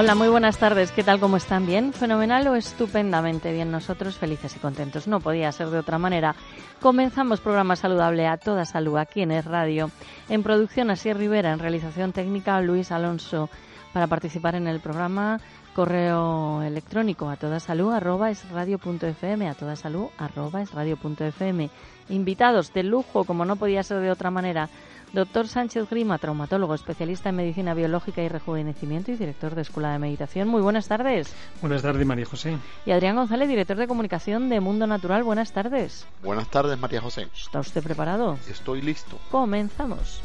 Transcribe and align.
Hola, 0.00 0.14
muy 0.14 0.28
buenas 0.28 0.58
tardes. 0.58 0.92
¿Qué 0.92 1.02
tal? 1.02 1.18
¿Cómo 1.18 1.36
están? 1.36 1.66
¿Bien? 1.66 1.92
¿Fenomenal 1.92 2.46
o 2.46 2.54
estupendamente 2.54 3.52
bien? 3.52 3.72
Nosotros 3.72 4.16
felices 4.16 4.54
y 4.54 4.60
contentos. 4.60 5.08
No 5.08 5.18
podía 5.18 5.50
ser 5.50 5.70
de 5.70 5.78
otra 5.78 5.98
manera. 5.98 6.36
Comenzamos 6.80 7.40
programa 7.40 7.74
saludable 7.74 8.28
a 8.28 8.36
toda 8.36 8.64
salud 8.64 8.96
aquí 8.96 9.22
en 9.22 9.32
Es 9.32 9.44
Radio. 9.44 9.90
En 10.28 10.44
producción 10.44 10.92
Asier 10.92 11.18
Rivera, 11.18 11.52
en 11.52 11.58
realización 11.58 12.12
técnica 12.12 12.60
Luis 12.60 12.92
Alonso. 12.92 13.50
Para 13.92 14.06
participar 14.06 14.54
en 14.54 14.68
el 14.68 14.78
programa, 14.78 15.40
correo 15.74 16.62
electrónico 16.62 17.28
a 17.28 17.36
toda 17.36 17.58
salud 17.58 17.92
arroba 17.92 18.30
es 18.30 18.48
radio 18.50 18.78
fm, 18.80 19.48
a 19.48 19.54
toda 19.54 19.74
salud 19.74 20.10
arroba 20.16 20.62
es 20.62 20.70
radio 20.70 20.96
fm. 20.96 21.70
Invitados 22.08 22.72
de 22.72 22.84
lujo, 22.84 23.24
como 23.24 23.44
no 23.44 23.56
podía 23.56 23.82
ser 23.82 23.98
de 23.98 24.12
otra 24.12 24.30
manera 24.30 24.68
Doctor 25.12 25.48
Sánchez 25.48 25.88
Grima, 25.88 26.18
traumatólogo, 26.18 26.74
especialista 26.74 27.30
en 27.30 27.36
medicina 27.36 27.74
biológica 27.74 28.22
y 28.22 28.28
rejuvenecimiento 28.28 29.10
y 29.10 29.16
director 29.16 29.54
de 29.54 29.62
Escuela 29.62 29.92
de 29.92 29.98
Meditación. 29.98 30.48
Muy 30.48 30.60
buenas 30.60 30.88
tardes. 30.88 31.34
Buenas 31.60 31.82
tardes, 31.82 32.06
María 32.06 32.26
José. 32.26 32.56
Y 32.84 32.90
Adrián 32.90 33.16
González, 33.16 33.48
director 33.48 33.76
de 33.76 33.88
comunicación 33.88 34.48
de 34.48 34.60
Mundo 34.60 34.86
Natural. 34.86 35.22
Buenas 35.22 35.52
tardes. 35.52 36.06
Buenas 36.22 36.48
tardes, 36.48 36.78
María 36.78 37.00
José. 37.00 37.28
¿Está 37.36 37.60
usted 37.60 37.82
preparado? 37.82 38.38
Estoy 38.48 38.82
listo. 38.82 39.18
Comenzamos. 39.30 40.20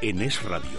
En 0.00 0.22
Es 0.22 0.40
Radio, 0.44 0.78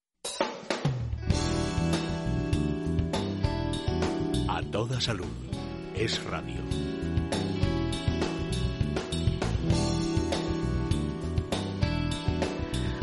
Toda 4.71 5.01
salud. 5.01 5.27
Es 5.93 6.23
radio. 6.23 6.61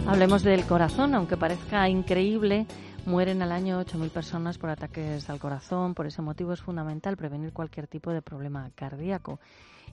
Hablemos 0.06 0.42
del 0.42 0.64
corazón, 0.64 1.14
aunque 1.14 1.36
parezca 1.36 1.86
increíble. 1.90 2.66
Mueren 3.04 3.42
al 3.42 3.52
año 3.52 3.80
8.000 3.82 4.10
personas 4.10 4.56
por 4.56 4.70
ataques 4.70 5.28
al 5.28 5.38
corazón. 5.38 5.94
Por 5.94 6.06
ese 6.06 6.22
motivo 6.22 6.54
es 6.54 6.62
fundamental 6.62 7.18
prevenir 7.18 7.52
cualquier 7.52 7.86
tipo 7.86 8.10
de 8.12 8.22
problema 8.22 8.70
cardíaco. 8.74 9.38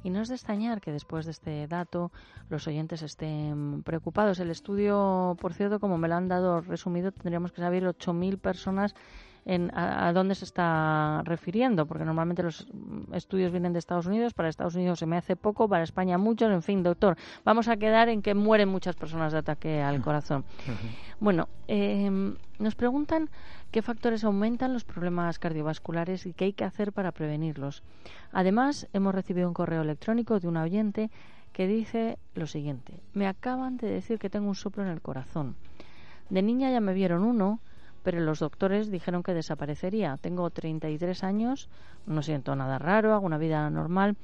Y 0.04 0.12
no 0.12 0.22
es 0.22 0.30
de 0.30 0.36
extrañar 0.36 0.80
que 0.80 0.94
después 0.94 1.26
de 1.26 1.32
este 1.32 1.68
dato 1.68 2.12
los 2.50 2.68
oyentes 2.68 3.02
estén 3.02 3.84
preocupados. 3.84 4.40
El 4.40 4.50
estudio, 4.50 5.36
por 5.42 5.54
cierto, 5.54 5.82
como 5.82 5.98
me 5.98 6.08
lo 6.08 6.16
han 6.16 6.30
dado 6.30 6.62
resumido, 6.62 7.12
tendríamos 7.12 7.52
que 7.52 7.62
saber 7.62 7.84
8.000 7.84 8.38
personas 8.38 8.96
en 9.46 9.72
a, 9.76 10.08
a, 10.08 10.14
dónde 10.14 10.36
se 10.36 10.44
está 10.44 11.22
refiriendo, 11.24 11.86
porque 11.86 12.04
normalmente 12.04 12.42
los 12.42 12.68
estudios 13.14 13.52
vienen 13.52 13.74
de 13.74 13.80
Estados 13.80 14.08
Unidos, 14.08 14.34
para 14.34 14.50
Estados 14.50 14.76
Unidos 14.76 15.00
se 15.00 15.06
me 15.06 15.18
hace 15.18 15.36
poco, 15.36 15.70
para 15.70 15.84
España 15.84 16.18
muchos, 16.18 16.52
en 16.52 16.64
fin, 16.64 16.82
doctor, 16.82 17.16
vamos 17.44 17.68
a 17.68 17.78
quedar 17.78 18.10
en 18.10 18.22
que 18.22 18.34
mueren 18.34 18.70
muchas 18.70 18.96
personas 18.96 19.32
de 19.34 19.40
ataque 19.40 19.82
al 19.82 20.02
corazón. 20.02 20.46
Bueno, 21.20 21.48
eh, 21.68 22.36
nos 22.60 22.76
preguntan 22.76 23.30
qué 23.72 23.82
factores 23.82 24.24
aumentan 24.24 24.74
los 24.74 24.84
problemas 24.84 25.38
cardiovasculares 25.38 26.26
y 26.26 26.34
qué 26.34 26.46
hay 26.46 26.54
que 26.54 26.64
hacer 26.64 26.92
para 26.92 27.12
prevenirlos. 27.12 27.84
Además, 28.32 28.88
hemos 28.94 29.14
recibido 29.14 29.48
un 29.48 29.54
correo 29.54 29.82
electrónico 29.82 30.40
de 30.40 30.48
un 30.48 30.58
oyente 30.58 31.12
que 31.54 31.68
dice 31.68 32.18
lo 32.34 32.48
siguiente, 32.48 33.00
me 33.14 33.28
acaban 33.28 33.78
de 33.78 33.88
decir 33.88 34.20
que 34.20 34.30
tengo 34.30 34.50
un 34.50 34.56
soplo 34.56 34.84
en 34.84 34.90
el 34.90 35.02
corazón. 35.02 35.56
De 36.30 36.42
niña 36.42 36.70
ya 36.70 36.82
me 36.82 36.94
vieron 36.94 37.24
uno, 37.24 37.62
pero 38.06 38.20
los 38.20 38.38
doctores 38.38 38.92
dijeron 38.92 39.24
que 39.24 39.34
desaparecería. 39.34 40.16
Tengo 40.22 40.48
33 40.52 41.24
años, 41.24 41.70
no 42.06 42.22
siento 42.22 42.56
nada 42.56 42.78
raro, 42.78 43.16
hago 43.16 43.26
una 43.26 43.40
vida 43.40 43.68
normal. 43.72 44.16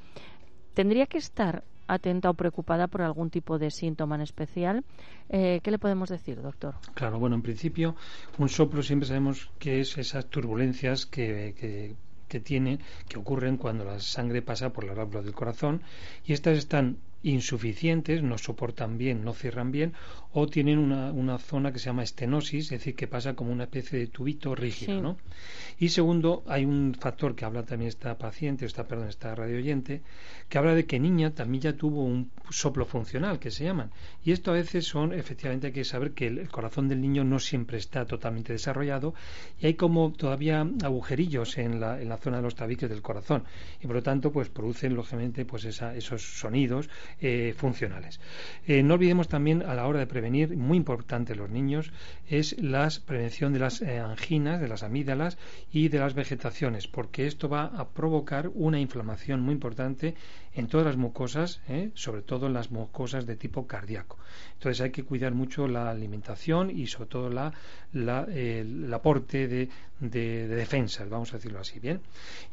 ¿Tendría 0.76 1.08
que 1.08 1.18
estar 1.18 1.64
atenta 1.88 2.30
o 2.30 2.36
preocupada 2.36 2.86
por 2.88 3.02
algún 3.02 3.32
tipo 3.32 3.58
de 3.58 3.72
síntoma 3.72 4.16
en 4.16 4.22
especial? 4.22 4.86
Eh, 5.30 5.62
¿Qué 5.64 5.72
le 5.72 5.80
podemos 5.80 6.10
decir, 6.10 6.40
doctor? 6.44 6.76
Claro, 6.94 7.18
bueno, 7.18 7.36
en 7.36 7.42
principio, 7.42 7.96
un 8.38 8.50
soplo 8.50 8.84
siempre 8.84 9.08
sabemos 9.08 9.50
que 9.58 9.82
es 9.82 9.98
esas 9.98 10.28
turbulencias 10.28 11.08
que, 11.08 11.56
que 11.60 11.96
que 12.32 12.40
tiene, 12.40 12.80
que 13.10 13.20
ocurren 13.20 13.58
cuando 13.58 13.84
la 13.84 14.00
sangre 14.00 14.42
pasa 14.42 14.72
por 14.72 14.86
las 14.86 14.96
válvulas 14.96 15.26
del 15.26 15.34
corazón 15.34 15.82
y 16.24 16.32
estas 16.32 16.58
están 16.58 16.96
insuficientes, 17.24 18.24
no 18.24 18.38
soportan 18.38 18.98
bien, 18.98 19.24
no 19.24 19.34
cierran 19.34 19.72
bien, 19.72 19.94
o 20.34 20.48
tienen 20.48 20.80
una, 20.80 21.12
una, 21.12 21.38
zona 21.38 21.72
que 21.72 21.80
se 21.80 21.86
llama 21.86 22.04
estenosis, 22.04 22.66
es 22.66 22.80
decir, 22.80 22.96
que 22.96 23.08
pasa 23.08 23.36
como 23.36 23.52
una 23.52 23.66
especie 23.66 24.00
de 24.00 24.08
tubito 24.08 24.56
rígido, 24.56 24.96
sí. 24.96 25.02
¿no? 25.02 25.18
Y 25.78 25.90
segundo, 25.90 26.44
hay 26.48 26.66
un 26.66 26.96
factor 26.98 27.36
que 27.36 27.46
habla 27.46 27.64
también 27.64 27.90
esta 27.90 28.18
paciente, 28.18 28.66
esta, 28.66 28.88
perdón, 28.88 29.10
esta 29.10 29.36
radioyente, 29.36 30.02
que 30.48 30.58
habla 30.58 30.74
de 30.74 30.86
que 30.86 31.00
niña 31.00 31.32
también 31.32 31.62
ya 31.62 31.74
tuvo 31.74 32.04
un 32.04 32.32
soplo 32.50 32.86
funcional, 32.86 33.40
que 33.40 33.52
se 33.52 33.66
llaman. 33.66 33.92
Y 34.24 34.32
esto 34.32 34.52
a 34.52 34.56
veces 34.56 34.86
son, 34.86 35.14
efectivamente, 35.14 35.68
hay 35.68 35.74
que 35.74 35.84
saber 35.84 36.12
que 36.12 36.28
el, 36.28 36.38
el 36.38 36.50
corazón 36.50 36.88
del 36.88 37.02
niño 37.02 37.24
no 37.24 37.40
siempre 37.40 37.78
está 37.78 38.06
totalmente 38.06 38.54
desarrollado 38.54 39.14
y 39.60 39.68
hay 39.68 39.74
como 39.74 40.12
todavía 40.14 40.66
agujerillos 40.84 41.58
en 41.58 41.80
la, 41.80 42.02
en 42.02 42.10
la 42.10 42.18
zona 42.18 42.38
de 42.38 42.44
los 42.44 42.56
tabiques 42.56 42.90
del 42.90 43.02
corazón. 43.02 43.44
Y 43.82 43.88
por 43.88 43.98
lo 43.98 44.04
tanto, 44.04 44.32
pues 44.32 44.50
producen, 44.50 44.96
lógicamente, 44.96 45.46
pues 45.46 45.66
esa, 45.66 45.96
esos 45.96 46.22
sonidos 46.40 46.90
eh, 47.20 47.54
funcionales. 47.58 48.20
Eh, 48.68 48.84
no 48.84 48.96
olvidemos 48.96 49.28
también 49.28 49.64
a 49.64 49.74
la 49.74 49.88
hora 49.88 50.00
de 50.00 50.08
prevenir, 50.08 50.56
muy 50.56 50.78
importante 50.78 51.36
los 51.36 51.50
niños, 51.50 51.92
es 52.30 52.58
la 52.62 52.90
prevención 53.06 53.54
de 53.54 53.60
las 53.60 53.82
eh, 53.82 54.00
anginas, 54.00 54.62
de 54.62 54.68
las 54.68 54.84
amígdalas 54.84 55.38
y 55.72 55.90
de 55.90 56.00
las 56.00 56.14
vegetaciones, 56.14 56.88
porque 56.88 57.28
esto 57.28 57.50
va 57.50 57.66
a 57.66 57.90
provocar 57.90 58.50
una 58.54 58.80
inflamación 58.80 59.42
muy 59.42 59.54
importante 59.54 60.16
en 60.54 60.68
todas 60.68 60.86
las 60.86 60.98
mucosas, 60.98 61.62
sobre 61.94 62.22
todo 62.22 62.48
en 62.48 62.54
las 62.54 62.72
mucosas 62.72 63.26
de 63.26 63.36
tipo 63.36 63.68
cardíaco. 63.68 64.18
Entonces 64.54 64.82
hay 64.82 64.92
que 64.92 65.04
cuidar 65.04 65.34
mucho 65.34 65.68
la 65.68 65.90
alimentación 65.90 66.70
y 66.70 66.88
sobre 66.88 67.10
todo 67.10 67.30
la, 67.30 67.54
la, 67.94 68.24
el 68.24 68.94
aporte 68.94 69.48
de, 69.48 69.70
de, 70.00 70.48
de 70.48 70.56
defensas, 70.56 71.10
vamos 71.10 71.34
a 71.34 71.38
decirlo 71.38 71.60
así, 71.60 71.80
¿bien? 71.80 72.02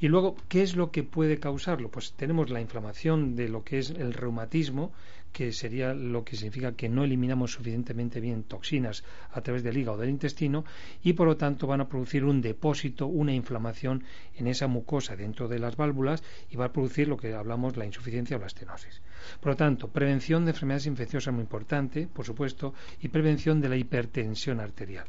Y 0.01 0.09
luego, 0.09 0.37
¿qué 0.49 0.63
es 0.63 0.77
lo 0.77 0.91
que 0.91 1.03
puede 1.03 1.39
causarlo? 1.39 1.91
Pues 1.91 2.13
tenemos 2.13 2.51
la 2.51 2.61
inflamación 2.61 3.35
de 3.35 3.49
lo 3.49 3.65
que 3.65 3.79
es 3.79 3.91
el 3.91 4.15
reumatismo, 4.15 4.93
que 5.33 5.53
sería 5.53 5.95
lo 5.95 6.25
que 6.25 6.37
significa 6.37 6.73
que 6.73 6.89
no 6.89 7.05
eliminamos 7.05 7.53
suficientemente 7.53 8.21
bien 8.21 8.43
toxinas 8.43 9.05
a 9.33 9.41
través 9.41 9.63
del 9.63 9.77
hígado 9.77 9.99
o 9.99 10.01
del 10.01 10.11
intestino 10.11 10.65
y 11.03 11.13
por 11.13 11.27
lo 11.27 11.37
tanto 11.37 11.67
van 11.67 11.81
a 11.81 11.89
producir 11.89 12.25
un 12.25 12.41
depósito, 12.41 13.07
una 13.07 13.35
inflamación 13.35 14.05
en 14.37 14.47
esa 14.47 14.67
mucosa 14.67 15.17
dentro 15.17 15.49
de 15.49 15.59
las 15.59 15.77
válvulas 15.77 16.23
y 16.51 16.57
va 16.57 16.67
a 16.67 16.73
producir 16.73 17.09
lo 17.09 17.17
que 17.17 17.35
hablamos 17.35 17.77
la 17.77 17.87
insuficiencia 17.87 18.37
o 18.37 18.41
la 18.41 18.47
estenosis. 18.47 19.01
Por 19.41 19.53
lo 19.53 19.57
tanto, 19.57 19.89
prevención 19.89 20.45
de 20.45 20.53
enfermedades 20.53 20.87
infecciosas 20.87 21.35
muy 21.35 21.43
importante, 21.43 22.07
por 22.07 22.25
supuesto, 22.25 22.75
y 23.01 23.09
prevención 23.09 23.61
de 23.61 23.69
la 23.69 23.77
hipertensión 23.77 24.61
arterial. 24.61 25.07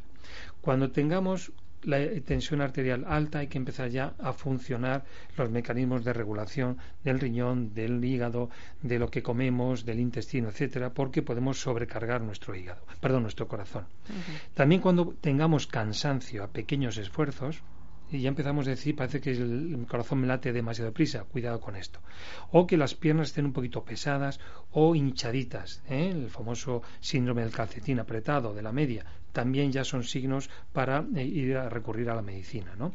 Cuando 0.61 0.91
tengamos 0.91 1.51
la 1.83 1.97
tensión 2.25 2.61
arterial 2.61 3.05
alta 3.07 3.39
hay 3.39 3.47
que 3.47 3.57
empezar 3.57 3.89
ya 3.89 4.13
a 4.19 4.33
funcionar 4.33 5.05
los 5.37 5.49
mecanismos 5.49 6.03
de 6.03 6.13
regulación 6.13 6.77
del 7.03 7.19
riñón, 7.19 7.73
del 7.73 8.03
hígado, 8.03 8.49
de 8.81 8.99
lo 8.99 9.09
que 9.09 9.23
comemos, 9.23 9.85
del 9.85 9.99
intestino, 9.99 10.49
etcétera, 10.49 10.91
porque 10.93 11.21
podemos 11.21 11.59
sobrecargar 11.59 12.21
nuestro 12.21 12.55
hígado, 12.55 12.81
perdón, 12.99 13.23
nuestro 13.23 13.47
corazón. 13.47 13.85
Uh 14.09 14.13
-huh. 14.13 14.53
También 14.53 14.81
cuando 14.81 15.15
tengamos 15.21 15.67
cansancio 15.67 16.43
a 16.43 16.47
pequeños 16.47 16.97
esfuerzos, 16.97 17.61
y 18.11 18.21
ya 18.21 18.29
empezamos 18.29 18.67
a 18.67 18.71
decir, 18.71 18.95
parece 18.95 19.21
que 19.21 19.31
el, 19.31 19.85
corazón 19.87 20.21
me 20.21 20.27
late 20.27 20.51
demasiado 20.51 20.91
prisa, 20.91 21.23
cuidado 21.23 21.59
con 21.59 21.75
esto. 21.75 21.99
O 22.51 22.65
que 22.65 22.77
las 22.77 22.95
piernas 22.95 23.27
estén 23.27 23.45
un 23.45 23.53
poquito 23.53 23.83
pesadas 23.83 24.39
o 24.71 24.95
hinchaditas, 24.95 25.81
¿eh? 25.89 26.09
el 26.09 26.29
famoso 26.29 26.81
síndrome 26.99 27.41
del 27.41 27.51
calcetín 27.51 27.99
apretado, 27.99 28.53
de 28.53 28.61
la 28.61 28.71
media, 28.71 29.05
también 29.31 29.71
ya 29.71 29.83
son 29.83 30.03
signos 30.03 30.49
para 30.73 31.05
eh, 31.15 31.23
ir 31.23 31.57
a 31.57 31.69
recurrir 31.69 32.09
a 32.09 32.15
la 32.15 32.21
medicina, 32.21 32.75
¿no? 32.77 32.93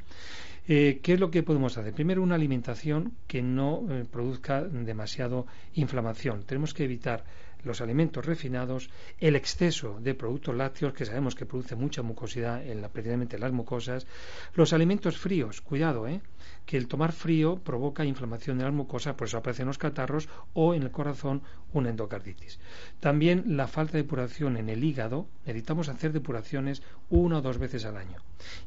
Eh, 0.66 1.00
¿Qué 1.02 1.12
es 1.12 1.20
lo 1.20 1.30
que 1.30 1.42
podemos 1.42 1.76
hacer? 1.76 1.92
Primero, 1.92 2.22
una 2.22 2.36
alimentación 2.36 3.12
que 3.26 3.42
no 3.42 3.82
produzca 4.10 4.62
demasiado 4.64 5.46
inflamación. 5.74 6.42
Tenemos 6.44 6.72
que 6.72 6.84
evitar 6.84 7.22
los 7.64 7.80
alimentos 7.80 8.24
refinados, 8.24 8.90
el 9.18 9.36
exceso 9.36 9.98
de 10.00 10.14
productos 10.14 10.54
lácteos, 10.54 10.92
que 10.92 11.04
sabemos 11.04 11.34
que 11.34 11.46
produce 11.46 11.74
mucha 11.74 12.02
mucosidad 12.02 12.64
en 12.64 12.82
la, 12.82 12.88
precisamente 12.88 13.36
en 13.36 13.42
las 13.42 13.52
mucosas, 13.52 14.06
los 14.54 14.72
alimentos 14.72 15.18
fríos, 15.18 15.60
cuidado, 15.60 16.06
¿eh? 16.06 16.20
que 16.66 16.76
el 16.76 16.88
tomar 16.88 17.12
frío 17.12 17.56
provoca 17.56 18.04
inflamación 18.04 18.58
de 18.58 18.64
las 18.64 18.72
mucosas, 18.72 19.14
por 19.14 19.28
eso 19.28 19.38
aparecen 19.38 19.66
los 19.66 19.78
catarros 19.78 20.28
o 20.52 20.74
en 20.74 20.82
el 20.82 20.90
corazón 20.90 21.42
una 21.72 21.90
endocarditis. 21.90 22.58
También 23.00 23.56
la 23.56 23.66
falta 23.66 23.92
de 23.92 24.02
depuración 24.02 24.56
en 24.56 24.68
el 24.68 24.84
hígado, 24.84 25.26
necesitamos 25.44 25.88
hacer 25.88 26.12
depuraciones 26.12 26.82
una 27.10 27.38
o 27.38 27.42
dos 27.42 27.58
veces 27.58 27.84
al 27.84 27.96
año. 27.96 28.18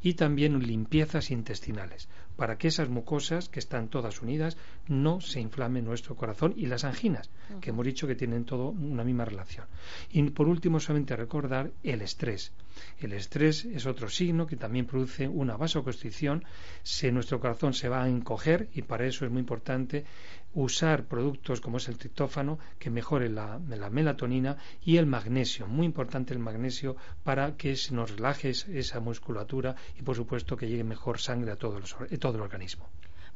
Y 0.01 0.13
también 0.13 0.59
limpiezas 0.59 1.31
intestinales, 1.31 2.07
para 2.35 2.57
que 2.57 2.67
esas 2.67 2.89
mucosas, 2.89 3.49
que 3.49 3.59
están 3.59 3.89
todas 3.89 4.21
unidas, 4.21 4.57
no 4.87 5.21
se 5.21 5.39
inflamen 5.39 5.85
nuestro 5.85 6.15
corazón 6.15 6.53
y 6.55 6.67
las 6.67 6.83
anginas, 6.83 7.29
que 7.61 7.71
hemos 7.71 7.85
dicho 7.85 8.07
que 8.07 8.15
tienen 8.15 8.45
todo 8.45 8.69
una 8.69 9.03
misma 9.03 9.25
relación. 9.25 9.65
Y 10.11 10.21
por 10.29 10.47
último, 10.47 10.79
solamente 10.79 11.15
recordar 11.15 11.71
el 11.83 12.01
estrés. 12.01 12.51
El 12.99 13.13
estrés 13.13 13.65
es 13.65 13.85
otro 13.85 14.09
signo 14.09 14.47
que 14.47 14.55
también 14.55 14.85
produce 14.85 15.27
una 15.27 15.57
vasoconstricción, 15.57 16.43
se, 16.83 17.11
nuestro 17.11 17.39
corazón 17.39 17.73
se 17.73 17.89
va 17.89 18.03
a 18.03 18.09
encoger 18.09 18.69
y 18.73 18.81
para 18.81 19.05
eso 19.05 19.25
es 19.25 19.31
muy 19.31 19.39
importante 19.39 20.05
usar 20.53 21.03
productos 21.03 21.61
como 21.61 21.77
es 21.77 21.87
el 21.87 21.97
triptófano 21.97 22.57
que 22.79 22.89
mejore 22.89 23.29
la, 23.29 23.59
melatonina 23.59 24.57
y 24.83 24.97
el 24.97 25.05
magnesio, 25.05 25.67
muy 25.67 25.85
importante 25.85 26.33
el 26.33 26.39
magnesio 26.39 26.95
para 27.23 27.55
que 27.55 27.75
se 27.75 27.93
nos 27.93 28.11
relaje 28.11 28.49
esa 28.49 28.99
musculatura 28.99 29.75
y 29.99 30.01
por 30.01 30.15
supuesto 30.15 30.57
que 30.57 30.67
llegue 30.67 30.83
mejor 30.83 31.19
sangre 31.19 31.51
a 31.51 31.55
todo 31.55 31.77
el, 31.77 32.19
todo 32.19 32.35
el 32.35 32.41
organismo. 32.41 32.87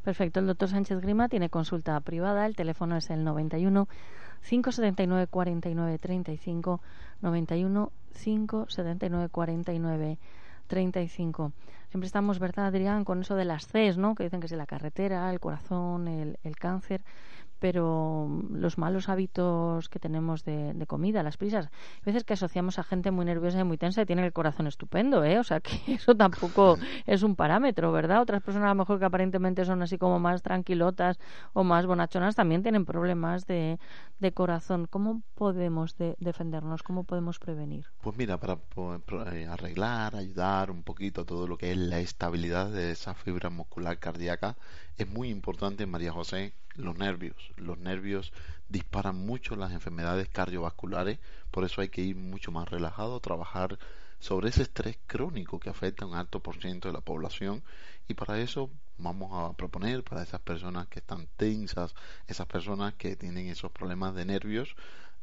Perfecto, 0.04 0.40
el 0.40 0.48
doctor 0.48 0.70
Sánchez 0.70 1.00
Grima 1.00 1.30
tiene 1.30 1.50
consulta 1.50 2.00
privada, 2.00 2.48
el 2.48 2.56
teléfono 2.56 2.98
es 2.98 3.12
el 3.12 3.24
91 3.24 3.88
579 4.48 5.28
49 5.28 5.98
35 5.98 6.82
91 7.22 7.92
579 8.24 9.30
49 9.30 10.18
35. 10.68 11.52
Siempre 11.90 12.06
estamos, 12.08 12.40
¿verdad, 12.40 12.68
Adrián, 12.68 13.04
con 13.04 13.22
eso 13.22 13.36
de 13.36 13.44
las 13.44 13.68
Cs, 13.68 13.98
¿no? 13.98 14.16
Que 14.16 14.24
dicen 14.24 14.40
que 14.40 14.46
es 14.46 14.52
la 14.54 14.66
carretera, 14.66 15.30
el 15.30 15.42
corazón, 15.42 16.08
el, 16.08 16.40
el 16.44 16.56
cáncer 16.56 17.02
pero 17.62 18.28
los 18.50 18.80
malos 18.80 19.08
hábitos 19.08 19.88
que 19.88 20.00
tenemos 20.00 20.44
de, 20.44 20.74
comida, 20.88 21.22
las 21.22 21.38
prisas, 21.38 21.68
a 21.68 22.06
veces 22.08 22.24
que 22.24 22.34
asociamos 22.34 22.80
a 22.80 22.84
gente 22.84 23.12
muy 23.12 23.24
nerviosa 23.24 23.60
y 23.60 23.64
muy 23.64 23.78
tensa 23.78 24.02
y 24.02 24.06
tiene 24.08 24.26
el 24.26 24.34
corazón 24.34 24.66
estupendo, 24.66 25.24
¿eh? 25.24 25.38
O 25.38 25.44
sea 25.44 25.60
que 25.60 25.72
eso 25.94 26.16
tampoco 26.16 26.80
es 27.06 27.22
un 27.22 27.36
parámetro, 27.36 27.92
¿verdad? 27.92 28.20
Otras 28.20 28.42
personas 28.42 28.66
a 28.66 28.70
lo 28.70 28.80
mejor 28.80 28.98
que 28.98 29.06
aparentemente 29.06 29.64
son 29.64 29.84
así 29.84 30.00
como 30.00 30.18
más 30.20 30.42
tranquilotas 30.42 31.20
o 31.54 31.64
más 31.64 31.86
bonachonas 31.86 32.36
también 32.36 32.64
tienen 32.64 32.84
problemas 32.84 33.46
de, 33.46 33.78
corazón. 34.34 34.88
¿Cómo 34.90 35.22
podemos 35.36 35.96
defendernos? 35.98 36.82
¿Cómo 36.82 37.04
podemos 37.04 37.38
prevenir? 37.38 37.86
Pues 38.02 38.18
mira, 38.18 38.40
para 38.40 38.58
eh, 39.34 39.46
arreglar, 39.46 40.16
ayudar 40.16 40.72
un 40.72 40.82
poquito 40.82 41.26
todo 41.26 41.48
lo 41.48 41.58
que 41.58 41.72
es 41.72 41.78
la 41.78 42.00
estabilidad 42.00 42.72
de 42.72 42.90
esa 42.90 43.14
fibra 43.14 43.52
muscular 43.52 44.00
cardíaca, 44.00 44.58
es 44.98 45.08
muy 45.08 45.30
importante, 45.30 45.86
María 45.86 46.12
José, 46.12 46.54
los 46.76 46.98
nervios. 46.98 47.52
Los 47.58 47.78
nervios 47.78 48.32
disparan 48.70 49.18
mucho 49.18 49.56
las 49.56 49.72
enfermedades 49.72 50.30
cardiovasculares, 50.30 51.20
por 51.52 51.64
eso 51.64 51.82
hay 51.82 51.90
que 51.90 52.02
ir 52.02 52.16
mucho 52.16 52.52
más 52.52 52.70
relajado, 52.70 53.20
trabajar 53.20 53.78
sobre 54.20 54.50
ese 54.50 54.62
estrés 54.62 54.98
crónico 55.08 55.60
que 55.60 55.70
afecta 55.70 56.06
a 56.06 56.08
un 56.08 56.16
alto 56.16 56.40
por 56.40 56.62
ciento 56.62 56.88
de 56.88 56.94
la 56.94 57.02
población 57.02 57.64
y 58.08 58.14
para 58.14 58.40
eso 58.40 58.70
vamos 58.98 59.32
a 59.34 59.58
proponer 59.58 60.04
para 60.04 60.22
esas 60.22 60.42
personas 60.42 60.88
que 60.88 61.00
están 61.00 61.28
tensas, 61.38 61.96
esas 62.28 62.46
personas 62.46 62.94
que 62.94 63.16
tienen 63.16 63.48
esos 63.48 63.72
problemas 63.72 64.14
de 64.14 64.26
nervios, 64.26 64.76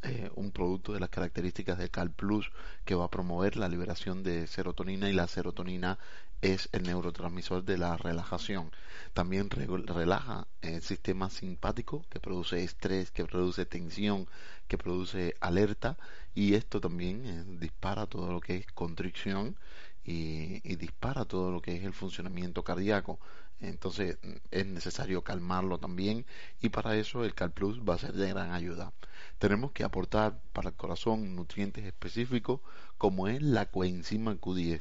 eh, 0.02 0.30
un 0.36 0.52
producto 0.52 0.92
de 0.92 1.00
las 1.00 1.08
características 1.10 1.78
de 1.78 1.90
Cal 1.90 2.10
Plus 2.10 2.50
que 2.84 2.94
va 2.94 3.06
a 3.06 3.10
promover 3.10 3.56
la 3.56 3.68
liberación 3.68 4.22
de 4.22 4.46
serotonina 4.46 5.10
y 5.10 5.12
la 5.12 5.26
serotonina 5.26 5.98
es 6.40 6.68
el 6.72 6.84
neurotransmisor 6.84 7.64
de 7.64 7.78
la 7.78 7.96
relajación. 7.96 8.70
También 9.12 9.50
relaja 9.50 10.46
el 10.62 10.82
sistema 10.82 11.30
simpático 11.30 12.04
que 12.10 12.20
produce 12.20 12.62
estrés, 12.62 13.10
que 13.10 13.24
produce 13.24 13.66
tensión, 13.66 14.28
que 14.68 14.78
produce 14.78 15.34
alerta 15.40 15.96
y 16.34 16.54
esto 16.54 16.80
también 16.80 17.26
eh, 17.26 17.44
dispara 17.58 18.06
todo 18.06 18.30
lo 18.30 18.40
que 18.40 18.56
es 18.58 18.66
constricción 18.72 19.56
y, 20.04 20.60
y, 20.62 20.76
dispara 20.76 21.24
todo 21.24 21.50
lo 21.50 21.60
que 21.60 21.76
es 21.76 21.84
el 21.84 21.92
funcionamiento 21.92 22.62
cardíaco. 22.62 23.18
Entonces 23.60 24.18
es 24.50 24.66
necesario 24.66 25.22
calmarlo 25.22 25.78
también 25.78 26.24
y 26.60 26.68
para 26.68 26.96
eso 26.96 27.24
el 27.24 27.34
CalPlus 27.34 27.80
va 27.80 27.94
a 27.94 27.98
ser 27.98 28.12
de 28.12 28.28
gran 28.28 28.52
ayuda. 28.52 28.92
Tenemos 29.38 29.72
que 29.72 29.84
aportar 29.84 30.40
para 30.52 30.70
el 30.70 30.76
corazón 30.76 31.34
nutrientes 31.34 31.84
específicos 31.84 32.60
como 32.98 33.28
es 33.28 33.42
la 33.42 33.66
coenzima 33.66 34.34
Q10. 34.34 34.80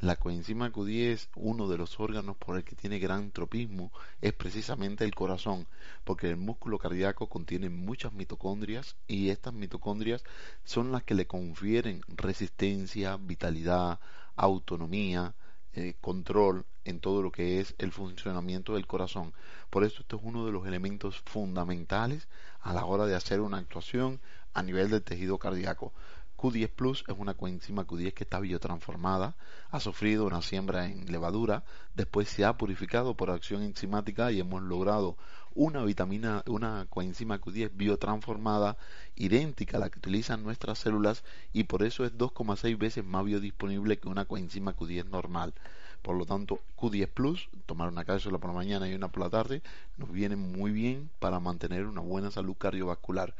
La 0.00 0.16
coenzima 0.16 0.70
Q10, 0.70 1.28
uno 1.36 1.68
de 1.68 1.78
los 1.78 1.98
órganos 1.98 2.36
por 2.36 2.56
el 2.56 2.64
que 2.64 2.76
tiene 2.76 2.98
gran 2.98 3.30
tropismo, 3.30 3.90
es 4.20 4.32
precisamente 4.34 5.04
el 5.04 5.14
corazón, 5.14 5.66
porque 6.04 6.28
el 6.28 6.36
músculo 6.36 6.78
cardíaco 6.78 7.28
contiene 7.28 7.70
muchas 7.70 8.12
mitocondrias 8.12 8.96
y 9.06 9.30
estas 9.30 9.54
mitocondrias 9.54 10.24
son 10.64 10.92
las 10.92 11.02
que 11.02 11.14
le 11.14 11.26
confieren 11.26 12.02
resistencia, 12.08 13.16
vitalidad, 13.16 13.98
autonomía, 14.36 15.34
eh, 15.78 15.94
control 16.00 16.66
en 16.84 16.98
todo 16.98 17.22
lo 17.22 17.30
que 17.30 17.60
es 17.60 17.76
el 17.78 17.92
funcionamiento 17.92 18.74
del 18.74 18.88
corazón. 18.88 19.32
Por 19.70 19.84
eso 19.84 20.00
esto 20.00 20.16
es 20.16 20.22
uno 20.24 20.44
de 20.44 20.50
los 20.50 20.66
elementos 20.66 21.22
fundamentales 21.24 22.26
a 22.60 22.72
la 22.72 22.84
hora 22.84 23.06
de 23.06 23.14
hacer 23.14 23.40
una 23.40 23.58
actuación 23.58 24.20
a 24.54 24.64
nivel 24.64 24.90
del 24.90 25.04
tejido 25.04 25.38
cardíaco. 25.38 25.92
Q10 26.36 26.70
Plus 26.70 27.04
es 27.06 27.14
una 27.16 27.34
coenzima 27.34 27.86
Q10 27.86 28.12
que 28.12 28.24
está 28.24 28.40
biotransformada, 28.40 29.36
ha 29.70 29.78
sufrido 29.78 30.26
una 30.26 30.42
siembra 30.42 30.86
en 30.86 31.12
levadura, 31.12 31.62
después 31.94 32.28
se 32.28 32.44
ha 32.44 32.56
purificado 32.56 33.16
por 33.16 33.30
acción 33.30 33.62
enzimática 33.62 34.32
y 34.32 34.40
hemos 34.40 34.62
logrado 34.62 35.16
una 35.54 35.82
vitamina, 35.84 36.42
una 36.46 36.86
coenzima 36.88 37.40
Q10 37.40 37.70
biotransformada 37.74 38.76
idéntica 39.16 39.76
a 39.76 39.80
la 39.80 39.90
que 39.90 39.98
utilizan 39.98 40.42
nuestras 40.42 40.78
células 40.78 41.24
y 41.52 41.64
por 41.64 41.82
eso 41.82 42.04
es 42.04 42.12
2,6 42.16 42.78
veces 42.78 43.04
más 43.04 43.24
biodisponible 43.24 43.98
que 43.98 44.08
una 44.08 44.24
coenzima 44.24 44.76
Q10 44.76 45.06
normal. 45.06 45.54
Por 46.02 46.16
lo 46.16 46.26
tanto, 46.26 46.60
Q10 46.76 47.08
Plus, 47.08 47.48
tomar 47.66 47.88
una 47.88 48.04
cápsula 48.04 48.38
por 48.38 48.50
la 48.50 48.56
mañana 48.56 48.88
y 48.88 48.94
una 48.94 49.08
por 49.08 49.24
la 49.24 49.30
tarde, 49.30 49.62
nos 49.96 50.12
viene 50.12 50.36
muy 50.36 50.70
bien 50.70 51.10
para 51.18 51.40
mantener 51.40 51.86
una 51.86 52.00
buena 52.00 52.30
salud 52.30 52.56
cardiovascular. 52.56 53.34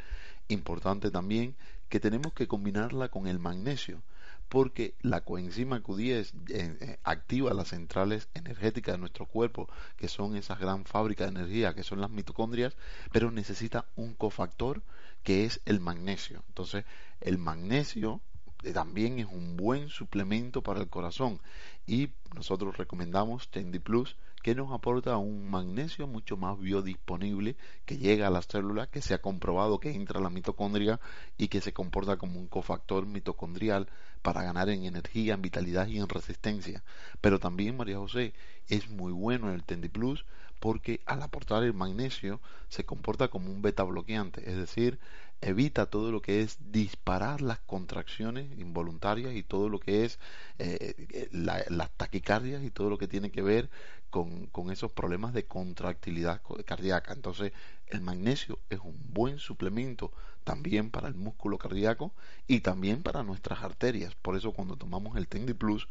Importante 0.49 1.11
también 1.11 1.55
que 1.89 2.01
tenemos 2.01 2.33
que 2.33 2.49
combinarla 2.49 3.09
con 3.09 3.27
el 3.27 3.39
magnesio, 3.39 4.03
porque 4.49 4.95
la 5.03 5.21
coenzima 5.23 5.83
Q10 5.83 6.33
eh, 6.49 6.77
eh, 6.81 6.99
activa 7.05 7.55
las 7.55 7.69
centrales 7.69 8.29
energéticas 8.35 8.95
de 8.95 8.99
nuestro 8.99 9.27
cuerpo, 9.27 9.69
que 9.97 10.09
son 10.09 10.37
esas 10.37 10.59
gran 10.59 10.85
fábricas 10.85 11.33
de 11.33 11.41
energía, 11.41 11.75
que 11.75 11.83
son 11.83 12.01
las 12.01 12.11
mitocondrias, 12.11 12.77
pero 13.13 13.31
necesita 13.31 13.87
un 13.97 14.15
cofactor 14.15 14.83
que 15.23 15.45
es 15.45 15.61
el 15.67 15.81
magnesio. 15.81 16.43
Entonces, 16.49 16.85
el 17.21 17.39
magnesio 17.39 18.21
eh, 18.65 18.73
también 18.73 19.19
es 19.19 19.27
un 19.27 19.57
buen 19.57 19.89
suplemento 19.89 20.63
para 20.63 20.81
el 20.81 20.89
corazón 20.89 21.41
y 21.87 22.11
nosotros 22.35 22.77
recomendamos 22.77 23.51
Tendi 23.51 23.79
Plus 23.79 24.17
que 24.43 24.55
nos 24.55 24.73
aporta 24.73 25.17
un 25.17 25.51
magnesio 25.51 26.07
mucho 26.07 26.37
más 26.37 26.59
biodisponible 26.59 27.57
que 27.85 27.99
llega 27.99 28.27
a 28.27 28.31
las 28.31 28.47
células, 28.47 28.89
que 28.89 29.03
se 29.03 29.15
ha 29.15 29.23
comprobado 29.23 29.81
que 29.81 29.93
entra 29.93 30.21
a 30.21 30.23
la 30.23 30.31
mitocondria 30.31 31.01
y 31.37 31.49
que 31.49 31.61
se 31.61 31.73
comporta 31.73 32.17
como 32.17 32.39
un 32.39 32.47
cofactor 32.47 33.07
mitocondrial 33.07 33.89
para 34.23 34.43
ganar 34.43 34.69
en 34.69 34.85
energía, 34.85 35.35
en 35.35 35.43
vitalidad 35.43 35.87
y 35.89 35.99
en 35.99 36.09
resistencia. 36.09 36.83
Pero 37.21 37.39
también, 37.39 37.77
María 37.77 37.99
José, 37.99 38.35
es 38.69 38.89
muy 38.89 39.13
bueno 39.13 39.53
el 39.53 39.65
Tendi 39.65 39.89
Plus 39.89 40.25
porque 40.61 41.01
al 41.07 41.23
aportar 41.23 41.63
el 41.63 41.75
magnesio 41.75 42.41
se 42.69 42.85
comporta 42.85 43.29
como 43.29 43.51
un 43.51 43.63
beta 43.63 43.85
bloqueante, 43.85 44.51
es 44.51 44.57
decir, 44.57 44.99
evita 45.41 45.87
todo 45.87 46.11
lo 46.11 46.21
que 46.21 46.43
es 46.43 46.59
disparar 46.73 47.41
las 47.41 47.61
contracciones 47.61 48.59
involuntarias 48.59 49.35
y 49.35 49.43
todo 49.43 49.69
lo 49.69 49.79
que 49.79 50.05
es 50.05 50.19
eh, 50.59 50.95
eh, 51.11 51.29
las 51.31 51.91
taquicardias 51.97 52.63
y 52.65 52.71
todo 52.71 52.91
lo 52.91 52.99
que 52.99 53.09
tiene 53.09 53.31
que 53.31 53.43
ver 53.43 53.71
con, 54.11 54.47
con, 54.47 54.71
esos 54.71 54.91
problemas 54.91 55.35
de 55.35 55.45
contractilidad 55.45 56.41
cardíaca. 56.65 57.13
Entonces, 57.13 57.53
el 57.87 58.01
magnesio 58.01 58.59
es 58.71 58.81
un 58.81 58.97
buen 59.13 59.39
suplemento 59.39 60.13
también 60.45 60.91
para 60.91 61.09
el 61.09 61.15
músculo 61.15 61.59
cardíaco 61.59 62.13
y 62.47 62.61
también 62.61 63.03
para 63.03 63.23
nuestras 63.23 63.63
arterias. 63.63 64.15
Por 64.15 64.37
eso, 64.37 64.53
cuando 64.53 64.77
tomamos 64.77 65.17
el 65.17 65.29
Tendi 65.29 65.53
Plus, 65.53 65.89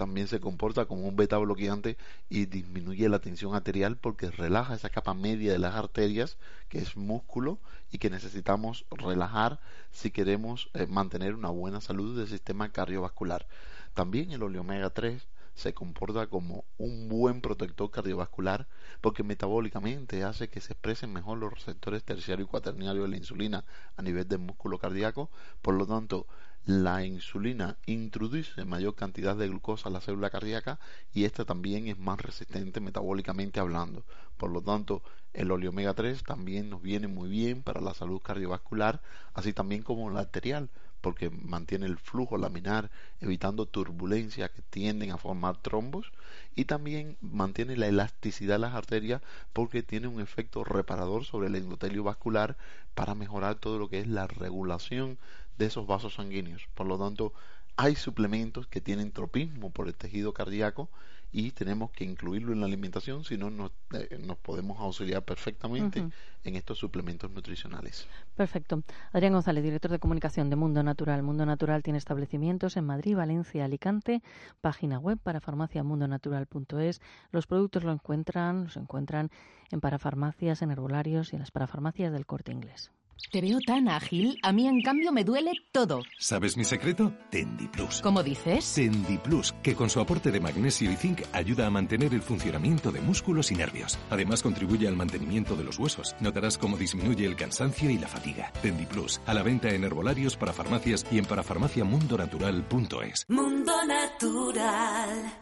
también 0.00 0.28
se 0.28 0.40
comporta 0.40 0.86
como 0.86 1.06
un 1.06 1.14
beta 1.14 1.36
bloqueante 1.36 1.98
y 2.30 2.46
disminuye 2.46 3.06
la 3.10 3.18
tensión 3.18 3.54
arterial 3.54 3.98
porque 3.98 4.30
relaja 4.30 4.74
esa 4.74 4.88
capa 4.88 5.12
media 5.12 5.52
de 5.52 5.58
las 5.58 5.74
arterias, 5.74 6.38
que 6.70 6.78
es 6.78 6.96
músculo, 6.96 7.58
y 7.92 7.98
que 7.98 8.08
necesitamos 8.08 8.86
relajar 8.90 9.60
si 9.90 10.10
queremos 10.10 10.70
eh, 10.72 10.86
mantener 10.86 11.34
una 11.34 11.50
buena 11.50 11.82
salud 11.82 12.16
del 12.16 12.28
sistema 12.28 12.72
cardiovascular. 12.72 13.46
También 13.92 14.32
el 14.32 14.42
oleomega 14.42 14.88
3 14.88 15.22
se 15.54 15.74
comporta 15.74 16.28
como 16.28 16.64
un 16.78 17.10
buen 17.10 17.42
protector 17.42 17.90
cardiovascular 17.90 18.68
porque 19.02 19.22
metabólicamente 19.22 20.24
hace 20.24 20.48
que 20.48 20.62
se 20.62 20.72
expresen 20.72 21.12
mejor 21.12 21.36
los 21.36 21.52
receptores 21.52 22.04
terciario 22.04 22.46
y 22.46 22.48
cuaternario 22.48 23.02
de 23.02 23.08
la 23.08 23.18
insulina 23.18 23.66
a 23.98 24.00
nivel 24.00 24.26
del 24.26 24.38
músculo 24.38 24.78
cardíaco. 24.78 25.28
Por 25.60 25.74
lo 25.74 25.86
tanto, 25.86 26.26
la 26.66 27.04
insulina 27.04 27.78
introduce 27.86 28.64
mayor 28.64 28.94
cantidad 28.94 29.34
de 29.34 29.48
glucosa 29.48 29.88
a 29.88 29.92
la 29.92 30.00
célula 30.00 30.30
cardíaca 30.30 30.78
y 31.12 31.24
esta 31.24 31.44
también 31.44 31.88
es 31.88 31.98
más 31.98 32.20
resistente 32.20 32.80
metabólicamente 32.80 33.60
hablando. 33.60 34.04
Por 34.36 34.50
lo 34.50 34.60
tanto, 34.60 35.02
el 35.32 35.50
omega 35.50 35.94
3 35.94 36.22
también 36.22 36.70
nos 36.70 36.82
viene 36.82 37.08
muy 37.08 37.28
bien 37.28 37.62
para 37.62 37.80
la 37.80 37.94
salud 37.94 38.20
cardiovascular, 38.20 39.00
así 39.34 39.52
también 39.52 39.82
como 39.82 40.10
la 40.10 40.20
arterial, 40.20 40.68
porque 41.00 41.30
mantiene 41.30 41.86
el 41.86 41.96
flujo 41.98 42.36
laminar, 42.36 42.90
evitando 43.20 43.66
turbulencias 43.66 44.50
que 44.50 44.62
tienden 44.62 45.12
a 45.12 45.18
formar 45.18 45.56
trombos, 45.56 46.12
y 46.54 46.66
también 46.66 47.16
mantiene 47.20 47.76
la 47.76 47.86
elasticidad 47.86 48.56
de 48.56 48.60
las 48.60 48.74
arterias 48.74 49.22
porque 49.52 49.82
tiene 49.82 50.08
un 50.08 50.20
efecto 50.20 50.64
reparador 50.64 51.24
sobre 51.24 51.48
el 51.48 51.56
endotelio 51.56 52.04
vascular 52.04 52.56
para 52.94 53.14
mejorar 53.14 53.54
todo 53.54 53.78
lo 53.78 53.88
que 53.88 54.00
es 54.00 54.08
la 54.08 54.26
regulación 54.26 55.18
de 55.58 55.66
esos 55.66 55.86
vasos 55.86 56.14
sanguíneos. 56.14 56.68
Por 56.74 56.86
lo 56.86 56.98
tanto, 56.98 57.32
hay 57.76 57.96
suplementos 57.96 58.66
que 58.66 58.80
tienen 58.80 59.12
tropismo 59.12 59.70
por 59.70 59.88
el 59.88 59.94
tejido 59.94 60.34
cardíaco 60.34 60.90
y 61.32 61.52
tenemos 61.52 61.90
que 61.92 62.04
incluirlo 62.04 62.52
en 62.52 62.60
la 62.60 62.66
alimentación, 62.66 63.24
si 63.24 63.36
no 63.36 63.50
nos, 63.50 63.70
eh, 63.92 64.18
nos 64.20 64.36
podemos 64.38 64.80
auxiliar 64.80 65.24
perfectamente 65.24 66.04
en 66.42 66.56
estos 66.56 66.78
suplementos 66.78 67.30
nutricionales. 67.30 68.08
Perfecto. 68.34 68.82
Adrián 69.12 69.32
González, 69.32 69.62
director 69.62 69.90
de 69.90 70.00
comunicación 70.00 70.50
de 70.50 70.56
Mundo 70.56 70.82
Natural. 70.82 71.22
Mundo 71.22 71.46
Natural 71.46 71.82
tiene 71.82 71.98
establecimientos 71.98 72.76
en 72.76 72.84
Madrid, 72.84 73.16
Valencia, 73.16 73.64
Alicante, 73.64 74.22
página 74.60 74.98
web 74.98 75.18
para 75.22 75.40
farmaciamundonatural.es. 75.40 77.00
Los 77.30 77.46
productos 77.46 77.84
lo 77.84 77.92
encuentran, 77.92 78.64
los 78.64 78.76
encuentran 78.76 79.30
en 79.70 79.80
parafarmacias, 79.80 80.62
en 80.62 80.72
herbolarios 80.72 81.32
y 81.32 81.36
en 81.36 81.40
las 81.40 81.52
parafarmacias 81.52 82.12
del 82.12 82.26
Corte 82.26 82.50
Inglés. 82.50 82.90
Te 83.30 83.40
veo 83.40 83.58
tan 83.64 83.88
ágil, 83.88 84.38
a 84.42 84.52
mí 84.52 84.66
en 84.66 84.82
cambio 84.82 85.12
me 85.12 85.24
duele 85.24 85.52
todo. 85.72 86.02
¿Sabes 86.18 86.56
mi 86.56 86.64
secreto? 86.64 87.12
Tendiplus. 87.30 88.00
¿Cómo 88.02 88.22
dices? 88.22 88.72
Tendiplus, 88.74 89.52
que 89.62 89.74
con 89.74 89.90
su 89.90 90.00
aporte 90.00 90.30
de 90.30 90.40
magnesio 90.40 90.90
y 90.90 90.96
zinc 90.96 91.22
ayuda 91.32 91.66
a 91.66 91.70
mantener 91.70 92.14
el 92.14 92.22
funcionamiento 92.22 92.90
de 92.90 93.00
músculos 93.00 93.52
y 93.52 93.54
nervios. 93.54 93.98
Además 94.10 94.42
contribuye 94.42 94.88
al 94.88 94.96
mantenimiento 94.96 95.56
de 95.56 95.64
los 95.64 95.78
huesos. 95.78 96.14
Notarás 96.20 96.58
cómo 96.58 96.76
disminuye 96.76 97.26
el 97.26 97.36
cansancio 97.36 97.90
y 97.90 97.98
la 97.98 98.08
fatiga. 98.08 98.52
Tendiplus, 98.62 99.20
a 99.26 99.34
la 99.34 99.42
venta 99.42 99.68
en 99.68 99.84
herbolarios 99.84 100.36
para 100.36 100.52
farmacias 100.52 101.06
y 101.10 101.18
en 101.18 101.26
parafarmaciamundonatural.es. 101.26 103.26
Mundo 103.28 103.72
Natural. 103.86 105.32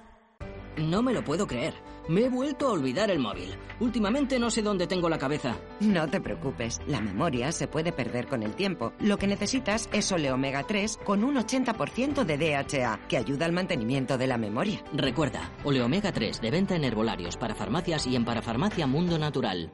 No 0.76 1.02
me 1.02 1.12
lo 1.12 1.24
puedo 1.24 1.46
creer. 1.46 1.74
Me 2.08 2.22
he 2.22 2.30
vuelto 2.30 2.68
a 2.68 2.72
olvidar 2.72 3.10
el 3.10 3.18
móvil. 3.18 3.54
Últimamente 3.80 4.38
no 4.38 4.50
sé 4.50 4.62
dónde 4.62 4.86
tengo 4.86 5.10
la 5.10 5.18
cabeza. 5.18 5.58
No 5.80 6.08
te 6.08 6.22
preocupes, 6.22 6.80
la 6.86 7.02
memoria 7.02 7.52
se 7.52 7.68
puede 7.68 7.92
perder 7.92 8.28
con 8.28 8.42
el 8.42 8.54
tiempo. 8.54 8.94
Lo 8.98 9.18
que 9.18 9.26
necesitas 9.26 9.90
es 9.92 10.10
Ole 10.10 10.32
Omega 10.32 10.62
3 10.66 11.00
con 11.04 11.22
un 11.22 11.36
80% 11.36 12.24
de 12.24 12.38
DHA, 12.38 13.00
que 13.08 13.18
ayuda 13.18 13.44
al 13.44 13.52
mantenimiento 13.52 14.16
de 14.16 14.26
la 14.26 14.38
memoria. 14.38 14.82
Recuerda, 14.94 15.52
Ole 15.64 15.82
Omega 15.82 16.10
3 16.10 16.40
de 16.40 16.50
venta 16.50 16.76
en 16.76 16.84
herbolarios 16.84 17.36
para 17.36 17.54
farmacias 17.54 18.06
y 18.06 18.16
en 18.16 18.24
Parafarmacia 18.24 18.86
Mundo 18.86 19.18
Natural. 19.18 19.70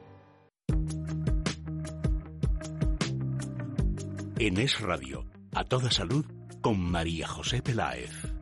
En 4.37 4.57
Es 4.57 4.81
Radio, 4.81 5.25
a 5.53 5.63
toda 5.63 5.89
salud, 5.89 6.25
con 6.59 6.81
María 6.81 7.29
José 7.29 7.61
Peláez. 7.61 8.34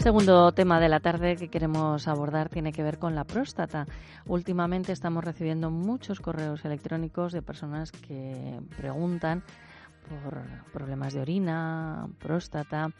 Segundo 0.00 0.50
tema 0.52 0.80
de 0.80 0.88
la 0.88 1.00
tarde 1.00 1.36
que 1.36 1.48
queremos 1.48 2.08
abordar 2.08 2.48
tiene 2.48 2.72
que 2.72 2.82
ver 2.82 2.98
con 2.98 3.14
la 3.14 3.24
próstata. 3.24 3.86
Últimamente 4.24 4.92
estamos 4.92 5.22
recibiendo 5.22 5.70
muchos 5.70 6.20
correos 6.20 6.64
electrónicos 6.64 7.34
de 7.34 7.42
personas 7.42 7.92
que 7.92 8.60
preguntan 8.78 9.42
por 10.08 10.40
problemas 10.72 11.12
de 11.12 11.20
orina, 11.20 12.08
próstata. 12.18 12.92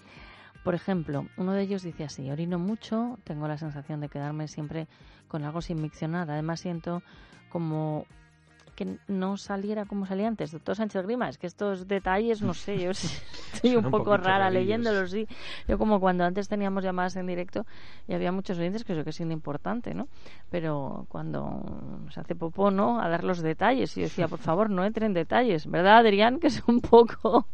Por 0.63 0.75
ejemplo, 0.75 1.25
uno 1.39 1.55
de 1.55 1.63
ellos 1.63 1.83
dice 1.83 2.05
así, 2.05 2.31
orino 2.31 2.59
mucho, 2.59 3.19
tengo 3.25 3.49
la 3.49 3.57
sensación 3.57 4.01
de 4.01 4.11
quedarme 4.11 4.47
siempre 4.47 4.87
con 5.27 5.43
algo 5.45 5.63
sin 5.63 5.81
miccionar. 5.81 6.31
Además 6.31 6.61
siento 6.61 7.03
como 7.49 8.05
que 8.75 8.99
no 9.09 9.37
saliera 9.37 9.85
como 9.85 10.07
salía 10.07 10.29
antes. 10.29 10.53
Doctor 10.53 10.77
Sánchez 10.77 11.05
Grima, 11.05 11.29
es 11.29 11.39
que 11.39 11.47
estos 11.47 11.89
detalles, 11.89 12.43
no 12.43 12.55
sé, 12.55 12.79
yo 12.79 12.91
estoy 13.55 13.77
un, 13.77 13.91
poco 13.91 14.17
rara 14.17 14.51
leyéndolos, 14.51 15.11
sí. 15.11 15.27
Yo 15.69 15.79
como 15.79 16.01
cuando 16.01 16.25
antes 16.25 16.49
teníamos 16.49 16.85
llamadas 16.85 17.17
en 17.17 17.27
directo 17.27 17.67
y 18.09 18.15
había 18.15 18.33
muchos 18.33 18.59
oyentes 18.59 18.85
que 18.85 18.93
eso 18.93 19.05
que 19.05 19.11
es 19.11 19.21
importante, 19.21 19.95
¿no? 19.95 20.09
Pero 20.51 21.07
cuando 21.09 21.63
se 22.11 22.21
hace 22.21 22.35
popó, 22.35 22.71
¿no? 22.71 23.01
A 23.01 23.09
dar 23.09 23.25
los 23.25 23.41
detalles. 23.41 23.97
Y 23.97 24.01
yo 24.01 24.07
decía, 24.07 24.29
por 24.29 24.39
favor, 24.39 24.71
no 24.71 24.85
entre 24.85 25.07
en 25.07 25.15
detalles, 25.15 25.67
¿verdad, 25.67 25.99
Adrián? 25.99 26.41
Que 26.41 26.49
es 26.49 26.63
un 26.67 26.81
poco... 26.81 27.47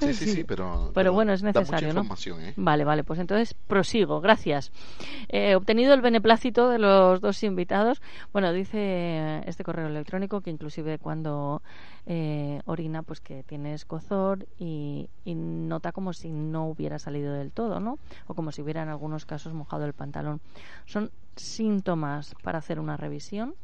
Sí, 0.00 0.14
sí, 0.14 0.26
sí, 0.26 0.44
pero... 0.44 0.90
Pero, 0.94 1.12
bueno, 1.12 1.32
es 1.32 1.42
necesario, 1.42 1.92
¿no? 1.92 2.02
¿eh? 2.02 2.54
Vale, 2.56 2.84
vale, 2.84 3.04
pues 3.04 3.18
entonces 3.18 3.54
prosigo, 3.54 4.20
gracias. 4.20 4.72
He 5.28 5.54
obtenido 5.54 5.94
el 5.94 6.00
beneplácito 6.00 6.68
de 6.68 6.78
los 6.78 7.20
dos 7.20 7.42
invitados. 7.42 8.02
Bueno, 8.32 8.52
dice 8.52 9.42
este 9.46 9.64
correo 9.64 9.88
electrónico 9.90 10.40
que 10.40 10.50
inclusive 10.50 10.98
cuando 10.98 11.62
eh, 12.06 12.60
orina 12.66 13.02
pues 13.02 13.20
que 13.20 13.42
tiene 13.42 13.74
escozor 13.74 14.46
y, 14.58 15.08
nota 15.24 15.92
como 15.92 16.12
si 16.12 16.30
no 16.32 16.66
hubiera 16.66 16.98
salido 16.98 17.32
del 17.32 17.52
todo, 17.52 17.80
¿no? 17.80 17.98
O 18.26 18.34
como 18.34 18.52
si 18.52 18.62
hubiera 18.62 18.82
en 18.82 18.88
algunos 18.88 19.26
casos 19.26 19.52
mojado 19.52 19.84
el 19.84 19.92
pantalón. 19.92 20.40
Son 20.86 21.10
síntomas 21.36 22.34
para 22.42 22.58
hacer 22.58 22.80
una 22.80 22.96
revisión. 22.96 23.54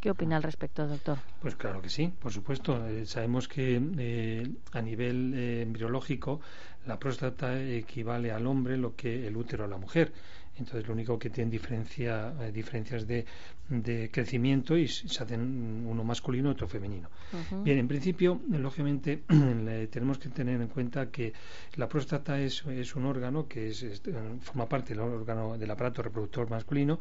¿Qué 0.00 0.10
opina 0.10 0.36
al 0.36 0.42
respecto, 0.42 0.86
doctor? 0.86 1.18
Pues 1.40 1.54
claro 1.54 1.80
que 1.80 1.88
sí, 1.88 2.12
por 2.20 2.32
supuesto. 2.32 2.86
Eh, 2.86 3.06
sabemos 3.06 3.48
que 3.48 3.80
eh, 3.98 4.50
a 4.72 4.82
nivel 4.82 5.32
embriológico 5.34 6.40
la 6.86 6.98
próstata 6.98 7.58
equivale 7.62 8.30
al 8.30 8.46
hombre 8.46 8.76
lo 8.76 8.94
que 8.94 9.26
el 9.26 9.36
útero 9.36 9.64
a 9.64 9.68
la 9.68 9.78
mujer. 9.78 10.12
Entonces, 10.58 10.86
lo 10.86 10.94
único 10.94 11.18
que 11.18 11.30
tienen 11.30 11.50
diferencia, 11.50 12.32
eh, 12.40 12.52
diferencias 12.52 13.06
de, 13.06 13.24
de, 13.68 14.08
crecimiento 14.10 14.76
y 14.76 14.86
se 14.86 15.22
hacen 15.22 15.84
uno 15.86 16.04
masculino 16.04 16.48
y 16.48 16.52
otro 16.52 16.68
femenino. 16.68 17.08
Bien, 17.64 17.78
en 17.78 17.88
principio, 17.88 18.40
lógicamente, 18.48 19.22
tenemos 19.90 20.18
que 20.18 20.28
tener 20.28 20.60
en 20.60 20.68
cuenta 20.68 21.10
que 21.10 21.32
la 21.74 21.88
próstata 21.88 22.38
es, 22.38 22.64
es 22.66 22.94
un 22.94 23.06
órgano 23.06 23.48
que 23.48 23.70
es, 23.70 24.02
forma 24.42 24.68
parte 24.68 24.90
del 24.90 25.00
órgano 25.00 25.58
del 25.58 25.70
aparato 25.70 26.02
reproductor 26.02 26.48
masculino 26.48 27.00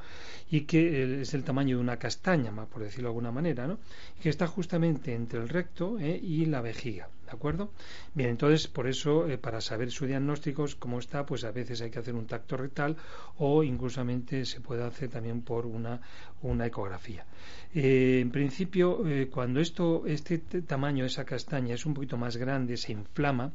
y 0.50 0.62
que 0.62 1.22
es 1.22 1.33
el 1.33 1.43
tamaño 1.43 1.77
de 1.77 1.83
una 1.83 1.98
castaña, 1.98 2.51
por 2.51 2.81
decirlo 2.81 3.10
de 3.10 3.12
alguna 3.12 3.31
manera, 3.31 3.67
¿no? 3.67 3.77
que 4.22 4.29
está 4.29 4.48
justamente 4.48 5.13
entre 5.13 5.39
el 5.39 5.50
recto 5.50 6.00
eh, 6.00 6.19
y 6.22 6.45
la 6.45 6.62
vejiga. 6.62 7.07
¿De 7.33 7.37
acuerdo? 7.37 7.71
Bien, 8.13 8.29
entonces, 8.29 8.67
por 8.67 8.85
eso, 8.85 9.27
eh, 9.27 9.39
para 9.39 9.59
saber 9.59 9.89
su 9.89 10.05
diagnóstico, 10.05 10.67
cómo 10.77 10.99
está, 10.99 11.25
pues 11.25 11.43
a 11.43 11.51
veces 11.51 11.81
hay 11.81 11.89
que 11.89 11.97
hacer 11.97 12.13
un 12.13 12.27
tacto 12.27 12.57
rectal 12.57 12.95
o 13.39 13.63
inclusamente 13.63 14.45
se 14.45 14.61
puede 14.61 14.83
hacer 14.83 15.09
también 15.09 15.41
por 15.41 15.65
una, 15.65 15.99
una 16.43 16.67
ecografía. 16.67 17.25
Eh, 17.73 18.19
en 18.21 18.29
principio, 18.29 19.01
eh, 19.07 19.29
cuando 19.31 19.61
esto, 19.61 20.03
este 20.05 20.37
tamaño, 20.61 21.05
esa 21.05 21.25
castaña, 21.25 21.73
es 21.73 21.87
un 21.87 21.95
poquito 21.95 22.17
más 22.17 22.37
grande, 22.37 22.77
se 22.77 22.91
inflama, 22.91 23.51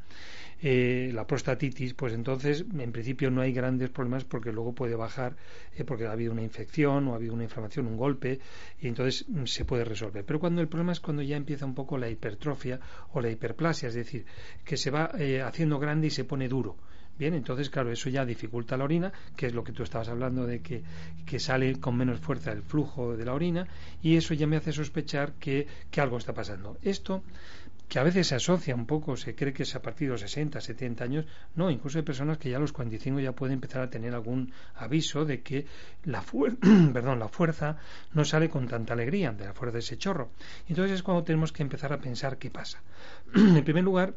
eh, 0.61 1.11
la 1.15 1.27
prostatitis, 1.27 1.95
pues 1.95 2.13
entonces 2.13 2.65
en 2.77 2.93
principio 2.93 3.31
no 3.31 3.43
hay 3.43 3.53
grandes 3.53 3.91
problemas 3.91 4.25
porque 4.25 4.53
luego 4.53 4.75
puede 4.75 4.97
bajar 4.97 5.37
eh, 5.77 5.85
porque 5.85 6.07
ha 6.07 6.13
habido 6.13 6.33
una 6.33 6.43
infección 6.43 7.07
o 7.09 7.13
ha 7.13 7.17
habido 7.17 7.35
una 7.35 7.45
inflamación, 7.45 7.87
un 7.87 7.97
golpe, 7.97 8.41
y 8.81 8.89
entonces 8.89 9.29
mm, 9.29 9.45
se 9.45 9.65
puede 9.65 9.85
resolver. 9.85 10.25
Pero 10.25 10.41
cuando 10.41 10.61
el 10.61 10.69
problema 10.69 10.93
es 10.93 11.01
cuando 11.01 11.23
ya 11.23 11.37
empieza 11.37 11.65
un 11.65 11.75
poco 11.75 11.97
la 11.97 12.09
hipertrofia 12.09 12.81
o 13.13 13.21
la 13.21 13.31
hiperplasia, 13.31 13.89
es 13.89 13.95
decir, 13.95 14.25
que 14.65 14.77
se 14.77 14.91
va 14.91 15.11
eh, 15.19 15.43
haciendo 15.43 15.79
grande 15.79 16.09
y 16.09 16.11
se 16.11 16.25
pone 16.25 16.49
duro. 16.49 16.77
Bien, 17.19 17.35
entonces, 17.35 17.69
claro, 17.69 17.91
eso 17.91 18.09
ya 18.09 18.25
dificulta 18.25 18.77
la 18.77 18.85
orina, 18.85 19.13
que 19.37 19.47
es 19.47 19.55
lo 19.55 19.65
que 19.65 19.73
tú 19.73 19.83
estabas 19.83 20.09
hablando 20.09 20.47
de 20.47 20.61
que, 20.61 20.85
que, 21.27 21.41
sale 21.41 21.81
con 21.81 21.97
menos 21.97 22.21
fuerza 22.21 22.53
el 22.53 22.63
flujo 22.63 23.17
de 23.17 23.25
la 23.25 23.35
orina, 23.35 23.67
y 24.03 24.17
eso 24.17 24.35
ya 24.35 24.47
me 24.47 24.57
hace 24.57 24.73
sospechar 24.73 25.33
que, 25.33 25.67
que 25.91 26.01
algo 26.01 26.17
está 26.17 26.33
pasando. 26.33 26.79
Esto 26.81 27.25
que 27.89 27.99
a 27.99 28.03
veces 28.03 28.27
se 28.27 28.35
asocia 28.35 28.75
un 28.75 28.87
poco, 28.87 29.17
se 29.17 29.35
cree 29.35 29.53
que 29.53 29.63
es 29.63 29.75
a 29.75 29.83
partir 29.83 30.09
de 30.09 30.13
los 30.13 30.21
60, 30.21 30.61
70 30.61 31.05
años, 31.05 31.25
no, 31.55 31.71
incluso 31.71 31.99
hay 31.99 32.05
personas 32.05 32.39
que 32.39 32.51
ya 32.51 32.59
a 32.59 32.61
los 32.61 32.73
45 32.73 33.21
ya 33.21 33.33
pueden 33.33 33.55
empezar 33.55 33.83
a 33.83 33.91
tener 33.91 34.15
algún 34.15 34.53
aviso 34.75 35.25
de 35.25 35.41
que 35.41 35.67
la, 36.05 36.23
perdón, 36.93 37.19
la 37.19 37.29
fuerza 37.29 37.79
no 38.13 38.25
sale 38.25 38.51
con 38.51 38.69
tanta 38.69 38.93
alegría, 38.93 39.33
de 39.33 39.47
la 39.47 39.55
fuerza 39.55 39.75
de 39.75 39.79
ese 39.81 39.97
chorro. 39.97 40.31
Entonces 40.69 40.97
es 40.97 41.03
cuando 41.03 41.25
tenemos 41.25 41.53
que 41.53 41.63
empezar 41.63 41.93
a 41.93 41.99
pensar 41.99 42.37
qué 42.37 42.51
pasa. 42.51 42.83
en 43.35 43.65
primer 43.65 43.85
lugar, 43.85 44.15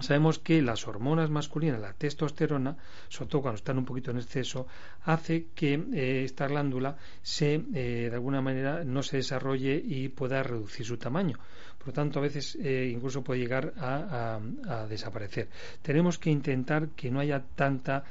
Sabemos 0.00 0.38
que 0.38 0.62
las 0.62 0.86
hormonas 0.86 1.28
masculinas, 1.28 1.80
la 1.80 1.92
testosterona, 1.92 2.76
sobre 3.08 3.30
todo 3.30 3.42
cuando 3.42 3.56
están 3.56 3.78
un 3.78 3.84
poquito 3.84 4.12
en 4.12 4.18
exceso, 4.18 4.66
hace 5.04 5.46
que 5.54 5.74
eh, 5.74 6.22
esta 6.24 6.46
glándula 6.46 6.96
se, 7.22 7.54
eh, 7.74 8.08
de 8.08 8.14
alguna 8.14 8.40
manera 8.40 8.84
no 8.84 9.02
se 9.02 9.16
desarrolle 9.16 9.82
y 9.84 10.08
pueda 10.08 10.42
reducir 10.42 10.86
su 10.86 10.98
tamaño. 10.98 11.38
Por 11.78 11.88
lo 11.88 11.92
tanto, 11.92 12.20
a 12.20 12.22
veces 12.22 12.56
eh, 12.62 12.90
incluso 12.92 13.22
puede 13.22 13.40
llegar 13.40 13.74
a, 13.78 14.38
desaparecer. 14.88 15.48
Tenemos 15.82 16.18
que 16.18 16.30
intentar 16.30 16.90
que 16.90 17.10
no 17.10 17.20
haya 17.20 17.42
tanta 17.56 18.04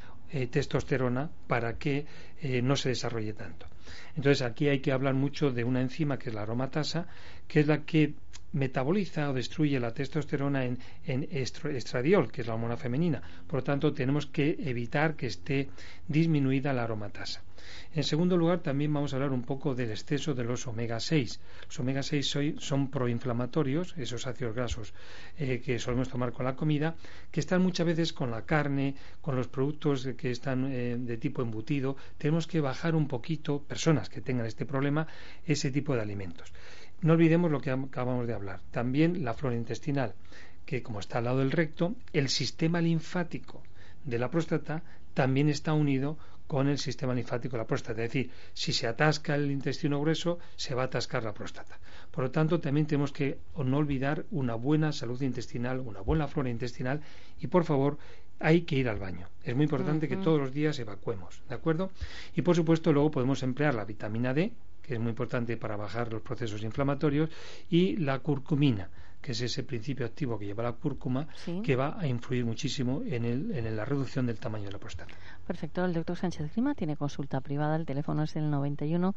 testosterona 0.51 1.29
para 1.47 1.77
que 1.77 2.05
no 2.63 2.75
se 2.75 2.89
desarrolle 2.89 3.33
tanto. 3.33 3.65
Entonces 4.15 4.41
aquí 4.41 4.67
hay 4.67 4.79
que 4.79 4.91
hablar 4.91 5.13
mucho 5.13 5.51
de 5.51 5.63
una 5.63 5.81
enzima 5.81 6.17
que 6.17 6.29
es 6.29 6.35
la 6.35 6.41
aromatasa, 6.41 7.07
que 7.47 7.59
es 7.61 7.67
la 7.67 7.83
que 7.83 8.13
metaboliza 8.53 9.29
o 9.29 9.33
destruye 9.33 9.79
la 9.79 9.93
testosterona 9.93 10.65
en, 10.65 10.77
estradiol, 11.31 12.31
que 12.31 12.41
es 12.41 12.47
la 12.47 12.53
hormona 12.53 12.77
femenina. 12.77 13.21
Por 13.45 13.59
lo 13.59 13.63
tanto, 13.63 13.93
tenemos 13.93 14.25
que 14.25 14.55
evitar 14.59 15.15
que 15.15 15.27
esté 15.27 15.69
disminuida 16.07 16.73
la 16.73 16.83
aromatasa. 16.83 17.43
En 17.93 18.03
segundo 18.03 18.37
lugar, 18.37 18.59
también 18.59 18.93
vamos 18.93 19.13
a 19.13 19.15
hablar 19.17 19.31
un 19.31 19.43
poco 19.43 19.75
del 19.75 19.91
exceso 19.91 20.33
de 20.33 20.43
los 20.43 20.67
omega 20.67 20.99
6. 20.99 21.39
Los 21.67 21.79
omega 21.79 22.03
6 22.03 22.37
son 22.59 22.89
proinflamatorios, 22.89 23.95
esos 23.97 24.27
ácidos 24.27 24.55
grasos 24.55 24.93
eh, 25.37 25.61
que 25.63 25.79
solemos 25.79 26.09
tomar 26.09 26.31
con 26.31 26.45
la 26.45 26.55
comida, 26.55 26.95
que 27.31 27.39
están 27.39 27.61
muchas 27.61 27.85
veces 27.85 28.13
con 28.13 28.31
la 28.31 28.45
carne, 28.45 28.95
con 29.21 29.35
los 29.35 29.47
productos 29.47 30.07
que 30.17 30.31
están 30.31 30.71
eh, 30.71 30.97
de 30.97 31.17
tipo 31.17 31.41
embutido. 31.41 31.97
Tenemos 32.17 32.47
que 32.47 32.61
bajar 32.61 32.95
un 32.95 33.07
poquito, 33.07 33.61
personas 33.61 34.09
que 34.09 34.21
tengan 34.21 34.45
este 34.45 34.65
problema, 34.65 35.07
ese 35.45 35.71
tipo 35.71 35.95
de 35.95 36.01
alimentos. 36.01 36.51
No 37.01 37.13
olvidemos 37.13 37.51
lo 37.51 37.61
que 37.61 37.71
acabamos 37.71 38.27
de 38.27 38.33
hablar. 38.33 38.59
También 38.71 39.23
la 39.23 39.33
flora 39.33 39.55
intestinal, 39.55 40.13
que 40.65 40.81
como 40.81 40.99
está 40.99 41.19
al 41.19 41.25
lado 41.25 41.39
del 41.39 41.51
recto, 41.51 41.95
el 42.11 42.29
sistema 42.29 42.81
linfático 42.81 43.61
de 44.03 44.19
la 44.19 44.31
próstata 44.31 44.83
también 45.13 45.49
está 45.49 45.73
unido 45.73 46.17
con 46.47 46.67
el 46.69 46.77
sistema 46.77 47.13
linfático 47.13 47.53
de 47.53 47.59
la 47.59 47.67
próstata. 47.67 48.03
Es 48.03 48.11
decir, 48.11 48.31
si 48.53 48.73
se 48.73 48.87
atasca 48.87 49.35
el 49.35 49.51
intestino 49.51 49.99
grueso, 49.99 50.39
se 50.55 50.73
va 50.73 50.83
a 50.83 50.85
atascar 50.85 51.23
la 51.23 51.33
próstata. 51.33 51.77
Por 52.11 52.23
lo 52.23 52.31
tanto, 52.31 52.59
también 52.59 52.87
tenemos 52.87 53.11
que 53.11 53.37
no 53.57 53.77
olvidar 53.77 54.25
una 54.31 54.55
buena 54.55 54.91
salud 54.91 55.21
intestinal, 55.21 55.79
una 55.79 56.01
buena 56.01 56.27
flora 56.27 56.49
intestinal 56.49 57.01
y, 57.39 57.47
por 57.47 57.65
favor, 57.65 57.97
hay 58.39 58.61
que 58.61 58.75
ir 58.75 58.87
al 58.87 58.99
baño. 58.99 59.27
Es 59.43 59.55
muy 59.55 59.63
importante 59.63 60.07
que 60.07 60.17
todos 60.17 60.39
los 60.39 60.53
días 60.53 60.79
evacuemos, 60.79 61.41
¿de 61.49 61.55
acuerdo? 61.55 61.91
Y, 62.35 62.41
por 62.41 62.55
supuesto, 62.55 62.93
luego 62.93 63.11
podemos 63.11 63.43
emplear 63.43 63.75
la 63.75 63.85
vitamina 63.85 64.33
D, 64.33 64.51
que 64.81 64.93
es 64.93 64.99
muy 64.99 65.09
importante 65.09 65.57
para 65.57 65.75
bajar 65.75 66.11
los 66.13 66.21
procesos 66.21 66.63
inflamatorios, 66.63 67.29
y 67.69 67.97
la 67.97 68.19
curcumina, 68.19 68.89
que 69.21 69.31
es 69.31 69.41
ese 69.41 69.63
principio 69.63 70.05
activo 70.05 70.37
que 70.37 70.45
lleva 70.45 70.63
la 70.63 70.73
cúrcuma, 70.73 71.27
que 71.63 71.75
va 71.75 71.99
a 71.99 72.07
influir 72.07 72.45
muchísimo 72.45 73.01
en, 73.05 73.25
el, 73.25 73.51
en 73.51 73.75
la 73.75 73.85
reducción 73.85 74.25
del 74.25 74.39
tamaño 74.39 74.65
de 74.65 74.71
la 74.71 74.79
próstata. 74.79 75.13
Perfecto. 75.45 75.83
El 75.83 75.93
doctor 75.93 76.15
Sánchez 76.15 76.51
Grima 76.53 76.75
tiene 76.75 76.95
consulta 76.95 77.41
privada. 77.41 77.75
El 77.75 77.85
teléfono 77.85 78.23
es 78.23 78.35
el 78.35 78.49
91 78.49 79.15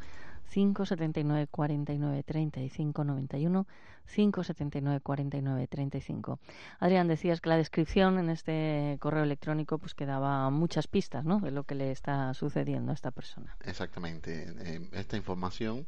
579 0.50 1.46
49 1.50 2.22
35 2.24 3.04
91 3.04 3.66
579 4.06 5.00
49 5.00 5.66
35. 5.68 6.40
Adrián, 6.80 7.08
decías 7.08 7.40
que 7.40 7.48
la 7.48 7.56
descripción 7.56 8.18
en 8.18 8.30
este 8.30 8.96
correo 9.00 9.22
electrónico 9.22 9.78
pues 9.78 9.94
que 9.94 10.06
daba 10.06 10.50
muchas 10.50 10.88
pistas 10.88 11.24
¿no? 11.24 11.40
de 11.40 11.52
lo 11.52 11.64
que 11.64 11.74
le 11.74 11.92
está 11.92 12.34
sucediendo 12.34 12.90
a 12.90 12.94
esta 12.94 13.10
persona. 13.10 13.56
Exactamente. 13.64 14.52
Eh, 14.58 14.88
esta 14.92 15.16
información 15.16 15.86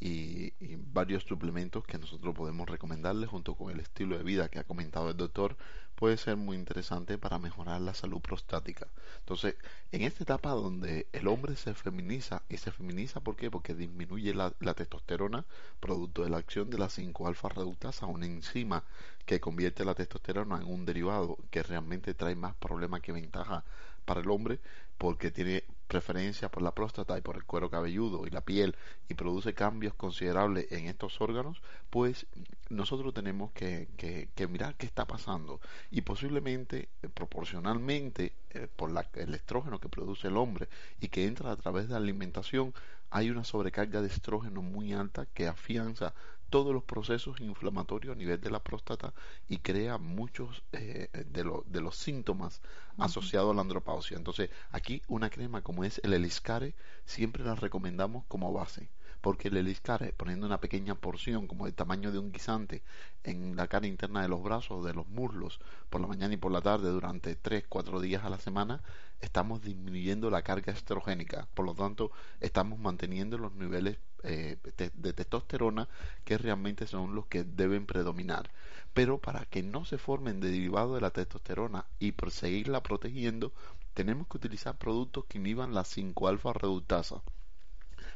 y, 0.00 0.52
varios 0.76 1.24
suplementos 1.24 1.84
que 1.84 1.98
nosotros 1.98 2.34
podemos 2.34 2.68
recomendarle 2.68 3.26
junto 3.26 3.54
con 3.54 3.72
el 3.72 3.80
estilo 3.80 4.16
de 4.16 4.22
vida 4.22 4.48
que 4.48 4.58
ha 4.58 4.64
comentado 4.64 5.10
el 5.10 5.16
doctor 5.16 5.56
puede 6.04 6.18
ser 6.18 6.36
muy 6.36 6.58
interesante 6.58 7.16
para 7.16 7.38
mejorar 7.38 7.80
la 7.80 7.94
salud 7.94 8.20
prostática. 8.20 8.88
Entonces, 9.20 9.54
en 9.90 10.02
esta 10.02 10.22
etapa 10.22 10.50
donde 10.50 11.06
el 11.14 11.26
hombre 11.28 11.56
se 11.56 11.72
feminiza, 11.72 12.42
y 12.50 12.58
se 12.58 12.70
feminiza 12.72 13.20
¿por 13.20 13.36
qué? 13.36 13.50
Porque 13.50 13.74
disminuye 13.74 14.34
la, 14.34 14.50
testosterona, 14.74 15.46
producto 15.80 16.22
de 16.22 16.28
la 16.28 16.36
acción 16.36 16.68
de 16.68 16.76
la 16.76 16.90
5-alfa 16.90 17.48
reductasa, 17.48 18.04
una 18.04 18.26
enzima 18.26 18.84
que 19.24 19.40
convierte 19.40 19.86
la 19.86 19.94
testosterona 19.94 20.58
en 20.58 20.66
un 20.66 20.84
derivado 20.84 21.38
que 21.50 21.62
realmente 21.62 22.12
trae 22.12 22.34
más 22.34 22.54
problemas 22.54 23.00
que 23.00 23.12
ventaja 23.12 23.64
para 24.04 24.20
el 24.20 24.28
hombre, 24.28 24.60
porque 24.98 25.30
tiene 25.30 25.64
preferencia 25.86 26.50
por 26.50 26.62
la 26.62 26.74
próstata 26.74 27.16
y 27.18 27.20
por 27.20 27.36
el 27.36 27.44
cuero 27.44 27.70
cabelludo 27.70 28.26
y 28.26 28.30
la 28.30 28.40
piel 28.40 28.76
y 29.08 29.14
produce 29.14 29.54
cambios 29.54 29.94
considerables 29.94 30.70
en 30.72 30.86
estos 30.86 31.20
órganos, 31.20 31.60
pues 31.90 32.26
nosotros 32.70 33.12
tenemos 33.14 33.52
que, 33.52 33.88
que, 33.96 34.48
mirar 34.48 34.74
qué 34.76 34.86
está 34.86 35.06
pasando. 35.06 35.60
Y 35.90 36.00
posiblemente 36.02 36.88
eh, 37.02 37.08
proporcionalmente 37.08 38.32
eh, 38.50 38.68
por 38.74 38.90
la, 38.90 39.08
el 39.14 39.34
estrógeno 39.34 39.78
que 39.78 39.88
produce 39.88 40.28
el 40.28 40.36
hombre 40.36 40.68
y 41.00 41.08
que 41.08 41.26
entra 41.26 41.52
a 41.52 41.56
través 41.56 41.88
de 41.88 41.92
la 41.92 41.98
alimentación 41.98 42.74
hay 43.10 43.30
una 43.30 43.44
sobrecarga 43.44 44.02
de 44.02 44.08
estrógeno 44.08 44.60
muy 44.60 44.92
alta 44.92 45.26
que 45.26 45.46
afianza 45.46 46.14
todos 46.54 46.72
los 46.72 46.84
procesos 46.84 47.40
inflamatorios 47.40 48.14
a 48.14 48.16
nivel 48.16 48.40
de 48.40 48.48
la 48.48 48.62
próstata 48.62 49.12
y 49.48 49.58
crea 49.58 49.98
muchos 49.98 50.62
eh, 50.70 51.08
de, 51.12 51.42
de, 51.66 51.80
los 51.80 51.96
síntomas 51.96 52.62
asociados 52.96 53.50
a 53.50 53.54
la 53.54 53.62
andropausia. 53.62 54.16
Entonces, 54.16 54.50
aquí 54.70 55.02
una 55.08 55.30
crema 55.30 55.62
como 55.62 55.82
es 55.82 56.00
el 56.04 56.12
Eliscare 56.12 56.76
siempre 57.06 57.42
la 57.42 57.56
recomendamos 57.56 58.24
como 58.28 58.52
base 58.52 58.88
porque 59.20 59.48
el 59.48 59.56
eliscare, 59.56 60.12
poniendo 60.12 60.46
una 60.46 60.60
pequeña 60.60 60.94
porción 60.94 61.48
como 61.48 61.66
el 61.66 61.74
tamaño 61.74 62.12
de 62.12 62.18
un 62.18 62.30
guisante 62.30 62.82
en 63.24 63.56
la 63.56 63.66
cara 63.68 63.86
interna 63.86 64.20
de 64.20 64.28
los 64.28 64.42
brazos, 64.42 64.84
de 64.84 64.92
los 64.92 65.08
muslos, 65.08 65.60
por 65.88 66.02
la 66.02 66.06
mañana 66.06 66.34
y 66.34 66.36
por 66.36 66.52
la 66.52 66.60
tarde 66.60 66.90
durante 66.90 67.36
3-4 67.36 68.00
días 68.00 68.22
a 68.22 68.28
la 68.28 68.38
semana, 68.38 68.82
estamos 69.22 69.62
disminuyendo 69.62 70.28
la 70.28 70.42
carga 70.42 70.74
estrogénica. 70.74 71.48
Por 71.54 71.64
lo 71.64 71.74
tanto, 71.74 72.12
estamos 72.40 72.78
manteniendo 72.78 73.38
los 73.38 73.54
niveles 73.54 73.96
eh, 74.24 74.56
de 74.94 75.12
testosterona 75.12 75.88
que 76.24 76.38
realmente 76.38 76.86
son 76.86 77.14
los 77.14 77.26
que 77.26 77.44
deben 77.44 77.86
predominar. 77.86 78.50
Pero 78.92 79.18
para 79.18 79.44
que 79.44 79.62
no 79.62 79.84
se 79.84 79.98
formen 79.98 80.40
derivados 80.40 80.94
de 80.94 81.00
la 81.00 81.10
testosterona 81.10 81.84
y 81.98 82.12
por 82.12 82.30
seguirla 82.30 82.82
protegiendo, 82.82 83.52
tenemos 83.92 84.26
que 84.28 84.38
utilizar 84.38 84.76
productos 84.76 85.24
que 85.26 85.38
inhiban 85.38 85.74
la 85.74 85.84
5-alfa 85.84 86.52
reductasa. 86.52 87.22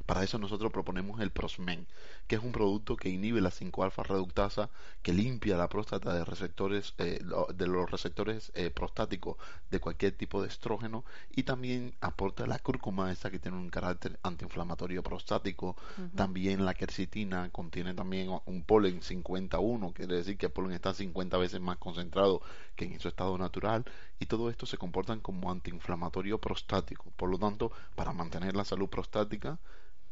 Para 0.08 0.24
eso 0.24 0.38
nosotros 0.38 0.72
proponemos 0.72 1.20
el 1.20 1.30
Prosmen, 1.30 1.86
que 2.26 2.36
es 2.36 2.42
un 2.42 2.50
producto 2.50 2.96
que 2.96 3.10
inhibe 3.10 3.42
la 3.42 3.50
5-alfa 3.50 4.04
reductasa, 4.04 4.70
que 5.02 5.12
limpia 5.12 5.58
la 5.58 5.68
próstata 5.68 6.14
de 6.14 6.24
receptores 6.24 6.94
eh, 6.96 7.20
de 7.54 7.66
los 7.66 7.90
receptores 7.90 8.50
eh, 8.54 8.70
prostáticos 8.70 9.36
de 9.70 9.80
cualquier 9.80 10.12
tipo 10.12 10.40
de 10.40 10.48
estrógeno 10.48 11.04
y 11.36 11.42
también 11.42 11.92
aporta 12.00 12.46
la 12.46 12.58
cúrcuma, 12.58 13.12
esa 13.12 13.30
que 13.30 13.38
tiene 13.38 13.58
un 13.58 13.68
carácter 13.68 14.18
antiinflamatorio 14.22 15.02
prostático. 15.02 15.76
También 16.16 16.64
la 16.64 16.72
quercitina 16.72 17.50
contiene 17.50 17.92
también 17.92 18.30
un 18.46 18.62
polen 18.62 19.02
51, 19.02 19.92
quiere 19.92 20.16
decir 20.16 20.38
que 20.38 20.46
el 20.46 20.52
polen 20.52 20.72
está 20.72 20.94
50 20.94 21.36
veces 21.36 21.60
más 21.60 21.76
concentrado 21.76 22.40
que 22.76 22.86
en 22.86 22.98
su 22.98 23.08
estado 23.08 23.36
natural 23.36 23.84
y 24.18 24.24
todo 24.24 24.48
esto 24.48 24.64
se 24.64 24.78
comportan 24.78 25.20
como 25.20 25.50
antiinflamatorio 25.50 26.40
prostático. 26.40 27.12
Por 27.14 27.28
lo 27.28 27.38
tanto, 27.38 27.72
para 27.94 28.14
mantener 28.14 28.56
la 28.56 28.64
salud 28.64 28.88
prostática, 28.88 29.58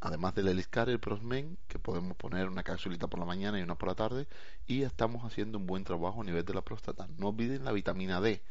además 0.01 0.35
del 0.35 0.49
Eliscar, 0.49 0.89
el 0.89 1.01
Prosmen, 1.01 1.57
que 1.69 1.79
podemos 1.79 2.17
poner 2.17 2.49
una 2.49 2.63
capsulita 2.63 3.07
por 3.07 3.19
la 3.19 3.27
mañana 3.27 3.59
y 3.59 3.63
una 3.63 3.77
por 3.77 3.89
la 3.89 3.95
tarde, 3.95 4.27
y 4.67 4.83
estamos 4.83 5.25
haciendo 5.25 5.59
un 5.59 5.67
buen 5.67 5.85
trabajo 5.85 6.21
a 6.21 6.25
nivel 6.25 6.45
de 6.45 6.55
la 6.55 6.63
próstata. 6.63 7.09
No 7.19 7.29
olviden 7.29 7.65
la 7.65 7.73
vitamina 7.73 8.21
D. 8.21 8.43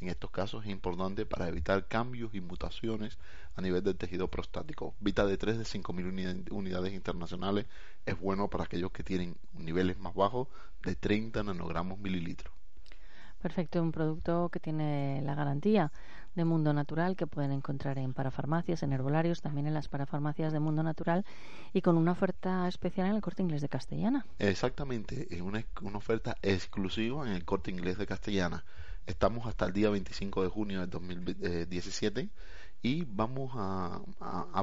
En 0.00 0.08
estos 0.08 0.30
casos 0.30 0.64
es 0.64 0.70
importante 0.70 1.26
para 1.26 1.46
evitar 1.46 1.86
cambios 1.86 2.34
y 2.34 2.40
mutaciones 2.40 3.18
a 3.54 3.62
nivel 3.62 3.84
del 3.84 3.96
tejido 3.96 4.26
prostático. 4.28 4.94
Vita 4.98 5.24
D3 5.24 5.58
de 5.58 5.64
5.000 5.64 6.50
unidades 6.50 6.92
internacionales 6.92 7.66
es 8.04 8.18
bueno 8.18 8.48
para 8.48 8.64
aquellos 8.64 8.90
que 8.90 9.04
tienen 9.04 9.36
niveles 9.52 10.00
más 10.00 10.14
bajos 10.14 10.48
de 10.82 10.96
30 10.96 11.44
nanogramos 11.44 12.00
mililitros. 12.00 12.52
Perfecto, 13.40 13.82
un 13.82 13.92
producto 13.92 14.48
que 14.50 14.60
tiene 14.60 15.20
la 15.22 15.34
garantía 15.34 15.92
de 16.34 16.44
Mundo 16.44 16.72
Natural 16.72 17.16
que 17.16 17.26
pueden 17.26 17.52
encontrar 17.52 17.98
en 17.98 18.14
parafarmacias, 18.14 18.82
en 18.82 18.92
herbolarios, 18.92 19.42
también 19.42 19.66
en 19.66 19.74
las 19.74 19.88
parafarmacias 19.88 20.52
de 20.52 20.60
Mundo 20.60 20.82
Natural 20.82 21.24
y 21.72 21.82
con 21.82 21.96
una 21.96 22.12
oferta 22.12 22.66
especial 22.68 23.08
en 23.08 23.16
el 23.16 23.22
corte 23.22 23.42
inglés 23.42 23.62
de 23.62 23.68
Castellana. 23.68 24.26
Exactamente, 24.38 25.28
es 25.30 25.40
una, 25.40 25.64
una 25.82 25.98
oferta 25.98 26.36
exclusiva 26.42 27.26
en 27.26 27.32
el 27.34 27.44
corte 27.44 27.70
inglés 27.70 27.98
de 27.98 28.06
Castellana. 28.06 28.64
Estamos 29.06 29.46
hasta 29.46 29.66
el 29.66 29.72
día 29.72 29.90
25 29.90 30.42
de 30.42 30.48
junio 30.48 30.80
del 30.80 30.90
2017 30.90 32.30
y 32.82 33.04
vamos 33.04 33.52
a, 33.54 34.00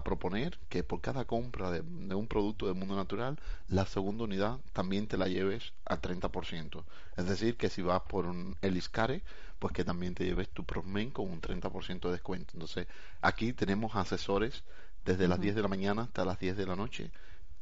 proponer 0.04 0.60
que 0.70 0.84
por 0.84 1.02
cada 1.02 1.26
compra 1.26 1.72
de, 1.72 1.82
un 1.82 2.28
producto 2.28 2.68
de 2.68 2.74
mundo 2.74 2.96
natural, 2.96 3.40
la 3.68 3.86
segunda 3.86 4.26
unidad 4.26 4.60
también 4.74 5.08
te 5.08 5.18
la 5.18 5.28
lleves 5.28 5.74
al 5.86 6.02
30%. 6.02 6.84
Es 7.16 7.28
decir, 7.28 7.56
que 7.56 7.70
si 7.70 7.82
vas 7.82 8.02
por 8.02 8.26
un 8.26 8.58
Eliscare, 8.62 9.24
pues 9.60 9.74
que 9.74 9.86
también 9.86 10.16
te 10.16 10.26
lleves 10.26 10.50
tu 10.50 10.66
Prosmen 10.66 11.12
con 11.12 11.30
un 11.30 11.42
30% 11.42 12.02
de 12.02 12.12
descuento. 12.12 12.52
Entonces, 12.54 12.88
aquí 13.22 13.54
tenemos 13.54 13.96
asesores 13.96 14.64
desde 15.06 15.28
las 15.28 15.40
10 15.40 15.56
de 15.56 15.62
la 15.62 15.68
mañana 15.68 16.04
hasta 16.04 16.26
las 16.26 16.40
10 16.40 16.58
de 16.58 16.66
la 16.66 16.76
noche, 16.76 17.12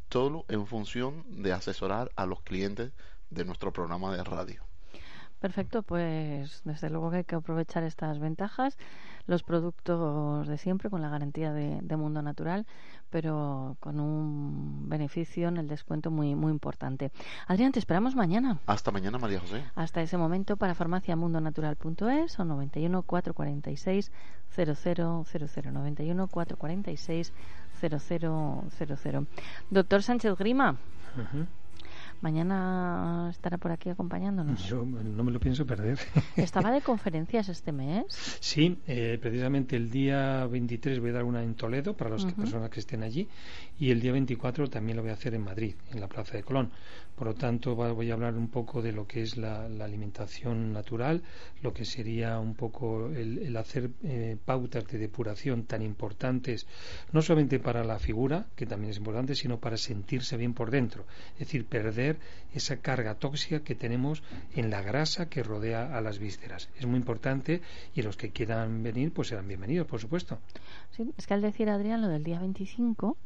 todo 0.09 0.45
en 0.47 0.65
función 0.65 1.23
de 1.43 1.53
asesorar 1.53 2.11
a 2.15 2.25
los 2.25 2.41
clientes 2.41 2.91
de 3.29 3.45
nuestro 3.45 3.71
programa 3.73 4.15
de 4.15 4.23
radio. 4.23 4.63
Perfecto, 5.39 5.83
pues 5.83 6.61
desde 6.65 6.89
luego 6.89 7.11
que 7.11 7.17
hay 7.17 7.23
que 7.23 7.35
aprovechar 7.35 7.83
estas 7.83 8.17
ventajas, 8.17 8.77
los 9.27 9.43
productos 9.43 10.47
de 10.47 10.57
siempre 10.57 10.89
con 10.89 11.01
la 11.01 11.09
garantía 11.09 11.53
de, 11.53 11.97
Mundo 11.97 12.21
Natural, 12.21 12.65
pero 13.09 13.77
con 13.79 13.99
un 13.99 14.89
beneficio 14.89 15.47
en 15.47 15.57
el 15.57 15.67
descuento 15.67 16.11
muy 16.11 16.35
muy 16.35 16.51
importante. 16.51 17.11
Adrián, 17.47 17.71
te 17.71 17.79
esperamos 17.79 18.15
mañana. 18.15 18.59
Hasta 18.65 18.91
mañana, 18.91 19.17
María 19.17 19.39
José. 19.39 19.63
Hasta 19.75 20.01
ese 20.01 20.17
momento 20.17 20.57
para 20.57 20.73
farmaciamundonatural.es 20.75 22.39
o 22.39 22.45
91 22.45 23.03
446 23.03 24.11
0000 24.55 25.73
91 25.73 26.27
446 26.27 27.33
0000. 27.79 29.27
Doctor 29.69 30.03
Sánchez 30.03 30.35
Grima. 30.35 30.77
Mañana 32.21 33.27
estará 33.29 33.57
por 33.57 33.71
aquí 33.71 33.89
acompañándonos. 33.89 34.63
Yo 34.67 34.83
no 34.85 35.23
me 35.23 35.31
lo 35.31 35.39
pienso 35.39 35.65
perder. 35.65 35.99
¿Estaba 36.35 36.71
de 36.71 36.81
conferencias 36.81 37.49
este 37.49 37.71
mes? 37.71 38.05
Sí, 38.39 38.79
eh, 38.87 39.19
precisamente 39.21 39.75
el 39.75 39.91
día 39.91 40.45
23 40.47 40.99
voy 40.99 41.11
a 41.11 41.13
dar 41.13 41.23
una 41.23 41.43
en 41.43 41.53
Toledo 41.55 41.95
para 41.95 42.09
las 42.09 42.25
personas 42.25 42.69
que 42.69 42.79
estén 42.79 43.03
allí 43.03 43.27
y 43.79 43.91
el 43.91 43.99
día 43.99 44.11
24 44.11 44.69
también 44.69 44.97
lo 44.97 45.03
voy 45.03 45.11
a 45.11 45.15
hacer 45.15 45.33
en 45.35 45.43
Madrid, 45.43 45.75
en 45.91 45.99
la 45.99 46.07
Plaza 46.07 46.37
de 46.37 46.43
Colón. 46.43 46.71
Por 47.15 47.27
lo 47.27 47.33
tanto, 47.33 47.75
voy 47.75 48.11
a 48.11 48.13
hablar 48.13 48.35
un 48.35 48.49
poco 48.49 48.81
de 48.81 48.91
lo 48.91 49.07
que 49.07 49.23
es 49.23 49.37
la, 49.37 49.65
alimentación 49.65 50.71
natural, 50.71 51.23
lo 51.63 51.73
que 51.73 51.83
sería 51.83 52.39
un 52.39 52.53
poco 52.53 53.09
el, 53.09 53.55
hacer 53.57 53.89
eh, 54.03 54.37
pautas 54.43 54.85
de 54.85 54.99
depuración 54.99 55.63
tan 55.63 55.81
importantes, 55.81 56.67
no 57.11 57.21
solamente 57.21 57.59
para 57.59 57.83
la 57.83 57.97
figura, 57.97 58.47
que 58.55 58.67
también 58.67 58.91
es 58.91 58.97
importante, 58.97 59.33
sino 59.33 59.59
para 59.59 59.77
sentirse 59.77 60.37
bien 60.37 60.53
por 60.53 60.69
dentro. 60.69 61.05
Es 61.33 61.39
decir, 61.39 61.65
perder 61.65 62.17
esa 62.53 62.77
carga 62.77 63.15
tóxica 63.15 63.63
que 63.63 63.75
tenemos 63.75 64.21
en 64.55 64.69
la 64.69 64.81
grasa 64.81 65.27
que 65.27 65.41
rodea 65.41 65.97
a 65.97 66.01
las 66.01 66.19
vísceras. 66.19 66.69
Es 66.77 66.85
muy 66.85 66.97
importante 66.97 67.61
y 67.95 68.01
los 68.03 68.15
que 68.15 68.29
quieran 68.29 68.83
venir, 68.83 69.11
pues 69.11 69.29
serán 69.29 69.47
bienvenidos, 69.47 69.87
por 69.87 69.99
supuesto. 69.99 70.39
Es 71.17 71.25
que 71.25 71.33
al 71.33 71.41
decir, 71.41 71.69
Adrián, 71.69 72.01
lo 72.01 72.09
del 72.09 72.23
día 72.23 72.39
25, 72.39 73.17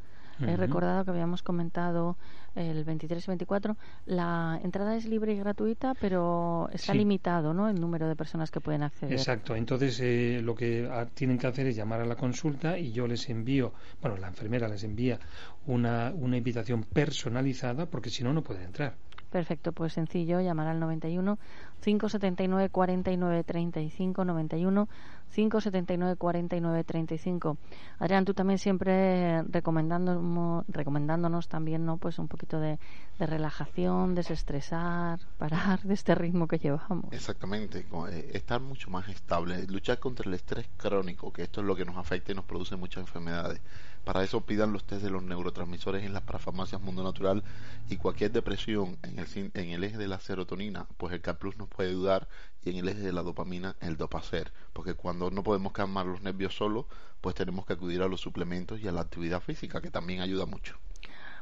He 0.48 0.58
recordado 0.58 1.06
que 1.06 1.12
habíamos 1.12 1.44
comentado 1.44 2.18
el 2.56 2.84
23 2.84 3.24
y 3.24 3.28
24. 3.28 3.78
La 4.06 4.60
entrada 4.64 4.96
es 4.96 5.06
libre 5.06 5.34
y 5.34 5.38
gratuita, 5.38 5.94
pero 6.00 6.70
está 6.74 6.94
limitado, 6.94 7.54
¿no? 7.54 7.70
El 7.70 7.80
número 7.80 8.08
de 8.08 8.16
personas 8.16 8.52
que 8.52 8.60
pueden 8.60 8.84
acceder. 8.84 9.14
Exacto. 9.14 9.56
Entonces, 9.56 10.00
eh, 10.02 10.42
lo 10.44 10.56
que 10.56 10.90
tienen 11.14 11.38
que 11.38 11.48
hacer 11.48 11.68
es 11.68 11.76
llamar 11.76 12.02
a 12.02 12.06
la 12.06 12.16
consulta 12.16 12.78
y 12.78 12.92
yo 12.92 13.08
les 13.08 13.30
envío, 13.30 13.74
bueno, 14.02 14.18
la 14.18 14.28
enfermera 14.28 14.68
les 14.68 14.84
envía 14.84 15.20
una, 15.68 16.12
una 16.16 16.38
invitación 16.38 16.84
personalizada, 16.84 17.86
porque 17.86 18.10
si 18.10 18.24
no, 18.24 18.34
no 18.34 18.42
pueden 18.42 18.64
entrar. 18.64 18.96
Perfecto, 19.32 19.72
pues 19.72 19.94
sencillo, 19.94 20.42
llamar 20.42 20.68
al 20.68 20.80
91 20.80 21.40
579 21.82 22.70
49 22.70 23.44
35 23.44 24.26
91 24.26 24.90
579 25.34 26.16
49 26.18 26.84
35. 26.84 27.58
Adrián, 28.00 28.26
tú 28.26 28.34
también 28.34 28.60
siempre 28.60 29.42
recomendándonos, 29.44 30.66
recomendándonos 30.68 31.48
también, 31.48 31.86
¿no? 31.86 31.98
Pues 31.98 32.20
un 32.20 32.28
poquito 32.28 32.60
de, 32.60 32.78
de 33.18 33.26
relajación, 33.26 34.16
desestresar, 34.16 35.20
parar 35.38 35.82
de 35.82 35.94
este 35.94 36.14
ritmo 36.14 36.48
que 36.48 36.60
llevamos. 36.60 37.06
Exactamente, 37.14 37.86
eh, 38.10 38.32
estar 38.34 38.60
mucho 38.60 38.90
más 38.90 39.08
estable, 39.08 39.66
luchar 39.68 40.00
contra 40.00 40.28
el 40.28 40.34
estrés 40.34 40.68
crónico, 40.76 41.32
que 41.32 41.44
esto 41.44 41.62
es 41.62 41.68
lo 41.68 41.76
que 41.76 41.86
nos 41.86 41.96
afecta 41.96 42.34
y 42.34 42.36
nos 42.36 42.46
produce 42.46 42.76
muchas 42.76 43.02
enfermedades. 43.02 43.62
Para 44.04 44.24
eso 44.24 44.42
pidan 44.42 44.74
los 44.74 44.84
test 44.84 45.04
de 45.04 45.12
los 45.12 45.22
neurotransmisores 45.22 46.04
en 46.04 46.14
las 46.14 46.24
parafarmacias 46.24 46.82
Mundo 46.82 47.04
Natural 47.04 47.44
y 47.88 47.98
cualquier 47.98 48.32
depresión 48.32 48.98
en 49.04 49.20
el, 49.22 49.52
en 49.54 49.70
el 49.70 49.84
eje 49.84 49.98
de 49.98 50.08
la 50.08 50.20
serotonina, 50.20 50.88
pues 50.98 51.14
el 51.14 51.22
CAPLUS 51.22 51.58
nos 51.58 51.70
puede 51.70 51.90
ayudar 51.90 52.28
y 52.64 52.72
en 52.72 52.78
el 52.78 52.90
eje 52.90 53.02
de 53.02 53.14
la 53.14 53.24
dopamina 53.24 53.76
el 53.80 53.98
Dopacer, 53.98 54.52
porque 54.74 54.94
cuando 54.94 55.32
no 55.32 55.44
podemos 55.44 55.72
calmar 55.74 56.06
los 56.06 56.22
nervios 56.22 56.56
solos, 56.56 56.86
pues 57.22 57.36
tenemos 57.36 57.66
que 57.66 57.74
acudir 57.74 58.02
a 58.02 58.08
los 58.08 58.22
suplementos 58.22 58.80
y 58.82 58.88
a 58.88 58.92
la 58.92 59.02
actividad 59.02 59.42
física, 59.42 59.82
que 59.82 59.92
también 59.92 60.22
ayuda 60.22 60.46
mucho. 60.46 60.78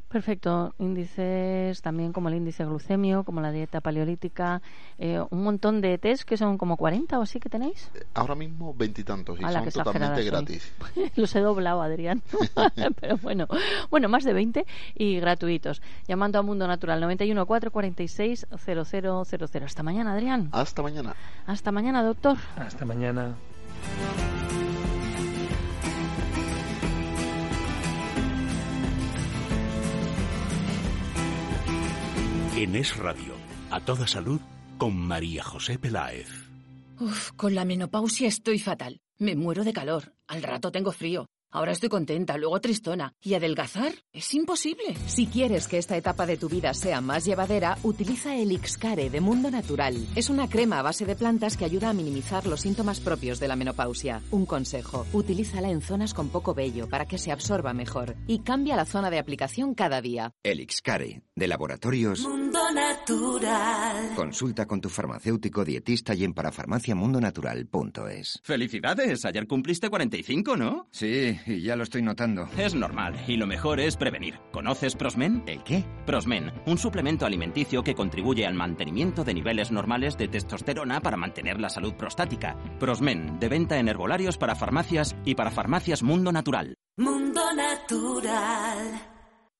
Perfecto. 0.10 0.74
Índices 0.80 1.82
también 1.82 2.12
como 2.13 2.30
el 2.30 2.36
índice 2.36 2.65
glucemio, 2.65 3.24
como 3.24 3.41
la 3.41 3.52
dieta 3.52 3.80
paleolítica, 3.80 4.62
eh, 4.98 5.24
un 5.30 5.43
montón 5.43 5.82
de 5.82 5.98
test 6.00 6.24
que 6.24 6.36
son 6.36 6.58
como 6.58 6.78
40 6.78 7.19
o 7.19 7.22
así 7.22 7.39
que 7.39 7.48
tenéis. 7.48 7.91
Eh, 7.93 8.06
ahora 8.15 8.34
mismo 8.34 8.74
veintitantos 8.74 9.39
y, 9.39 9.43
son 9.43 9.69
totalmente 9.69 10.24
gratis. 10.24 10.74
Los 11.15 11.36
he 11.36 11.39
doblado, 11.41 11.82
Adrián. 11.84 12.24
Pero 13.00 13.17
bueno, 13.17 13.48
bueno, 13.91 14.10
más 14.10 14.24
de 14.24 14.34
20 14.34 14.65
y 14.95 15.19
gratuitos. 15.19 15.82
Llamando 16.08 16.39
a 16.39 16.41
Mundo 16.41 16.67
Natural 16.67 17.00
91 17.00 17.45
446 17.45 18.48
0000. 18.65 19.63
Hasta 19.63 19.84
mañana, 19.84 20.13
Adrián. 20.13 20.50
Hasta 20.52 20.82
mañana. 20.82 21.15
Hasta 21.45 21.72
mañana, 21.72 22.04
doctor. 22.04 22.38
Hasta 22.58 22.84
mañana. 22.84 23.36
En 32.60 32.76
Es 32.76 32.98
Radio, 32.98 33.36
a 33.72 33.80
toda 33.80 34.06
salud, 34.06 34.41
con 34.78 34.93
María 34.93 35.41
José 35.45 35.80
Peláez. 35.80 36.28
Uf, 37.00 37.32
con 37.38 37.56
la 37.56 37.63
menopausia 37.63 38.28
estoy 38.28 38.60
fatal. 38.60 39.00
Me 39.17 39.38
muero 39.38 39.63
de 39.63 39.72
calor. 39.72 40.13
Al 40.28 40.43
rato 40.43 40.69
tengo 40.69 40.91
frío. 40.91 41.30
Ahora 41.52 41.72
estoy 41.72 41.90
contenta, 41.90 42.38
luego 42.38 42.62
tristona. 42.62 43.16
¿Y 43.24 43.34
adelgazar? 43.34 43.92
Es 44.14 44.36
imposible. 44.36 44.96
Si 45.08 45.26
quieres 45.26 45.68
que 45.68 45.80
esta 45.80 45.98
etapa 45.98 46.28
de 46.28 46.38
tu 46.38 46.48
vida 46.48 46.76
sea 46.76 47.02
más 47.02 47.26
llevadera, 47.26 47.76
utiliza 47.82 48.36
el 48.36 48.52
Ixcare 48.52 49.10
de 49.10 49.20
Mundo 49.20 49.50
Natural. 49.50 49.96
Es 50.16 50.30
una 50.30 50.48
crema 50.48 50.78
a 50.78 50.84
base 50.84 51.06
de 51.06 51.16
plantas 51.16 51.58
que 51.58 51.66
ayuda 51.66 51.90
a 51.90 51.94
minimizar 51.94 52.46
los 52.46 52.62
síntomas 52.62 53.00
propios 53.00 53.40
de 53.40 53.48
la 53.48 53.56
menopausia. 53.56 54.22
Un 54.30 54.46
consejo, 54.46 55.08
utilízala 55.12 55.72
en 55.72 55.82
zonas 55.82 56.14
con 56.14 56.30
poco 56.30 56.54
vello 56.54 56.88
para 56.88 57.08
que 57.08 57.18
se 57.18 57.32
absorba 57.32 57.74
mejor 57.74 58.16
y 58.28 58.44
cambia 58.44 58.76
la 58.76 58.86
zona 58.86 59.10
de 59.10 59.18
aplicación 59.18 59.74
cada 59.74 60.02
día. 60.02 60.32
El 60.44 60.60
Ixcare, 60.60 61.24
de 61.36 61.48
laboratorios 61.48 62.20
Mundo 62.20 62.60
Natural. 62.76 64.14
Consulta 64.16 64.68
con 64.68 64.82
tu 64.82 64.90
farmacéutico 64.90 65.66
dietista 65.66 66.14
y 66.14 66.26
en 66.26 66.36
parafarmaciamundonatural.es. 66.36 68.40
Felicidades, 68.44 69.26
ayer 69.26 69.48
cumpliste 69.48 69.90
45, 69.90 70.56
¿no? 70.56 70.88
Sí 70.92 71.38
y 71.45 71.62
ya 71.62 71.75
lo 71.75 71.84
estoy 71.84 72.02
notando. 72.02 72.47
Es 72.58 72.75
normal, 72.75 73.15
y 73.28 73.38
lo 73.38 73.47
mejor 73.47 73.80
es 73.80 73.97
prevenir. 73.97 74.39
¿Conoces 74.52 74.95
Prosmen? 74.95 75.43
¿El 75.47 75.63
qué? 75.63 75.84
Prosmen, 76.06 76.52
un 76.65 76.78
suplemento 76.78 77.25
alimenticio 77.25 77.84
que 77.84 77.95
contribuye 77.95 78.45
al 78.45 78.54
mantenimiento 78.54 79.23
de 79.23 79.34
niveles 79.34 79.71
normales 79.71 80.17
de 80.17 80.28
testosterona 80.28 81.02
para 81.02 81.17
mantener 81.17 81.60
la 81.60 81.69
salud 81.69 81.93
prostática. 81.93 82.58
Prosmen, 82.80 83.39
de 83.39 83.49
venta 83.49 83.78
en 83.80 83.88
herbolarios 83.88 84.38
para 84.38 84.56
farmacias 84.56 85.15
y 85.25 85.36
para 85.36 85.52
farmacias 85.52 86.04
Mundo 86.04 86.32
Natural. 86.32 86.75
Mundo 86.97 87.41
Natural. 87.56 89.18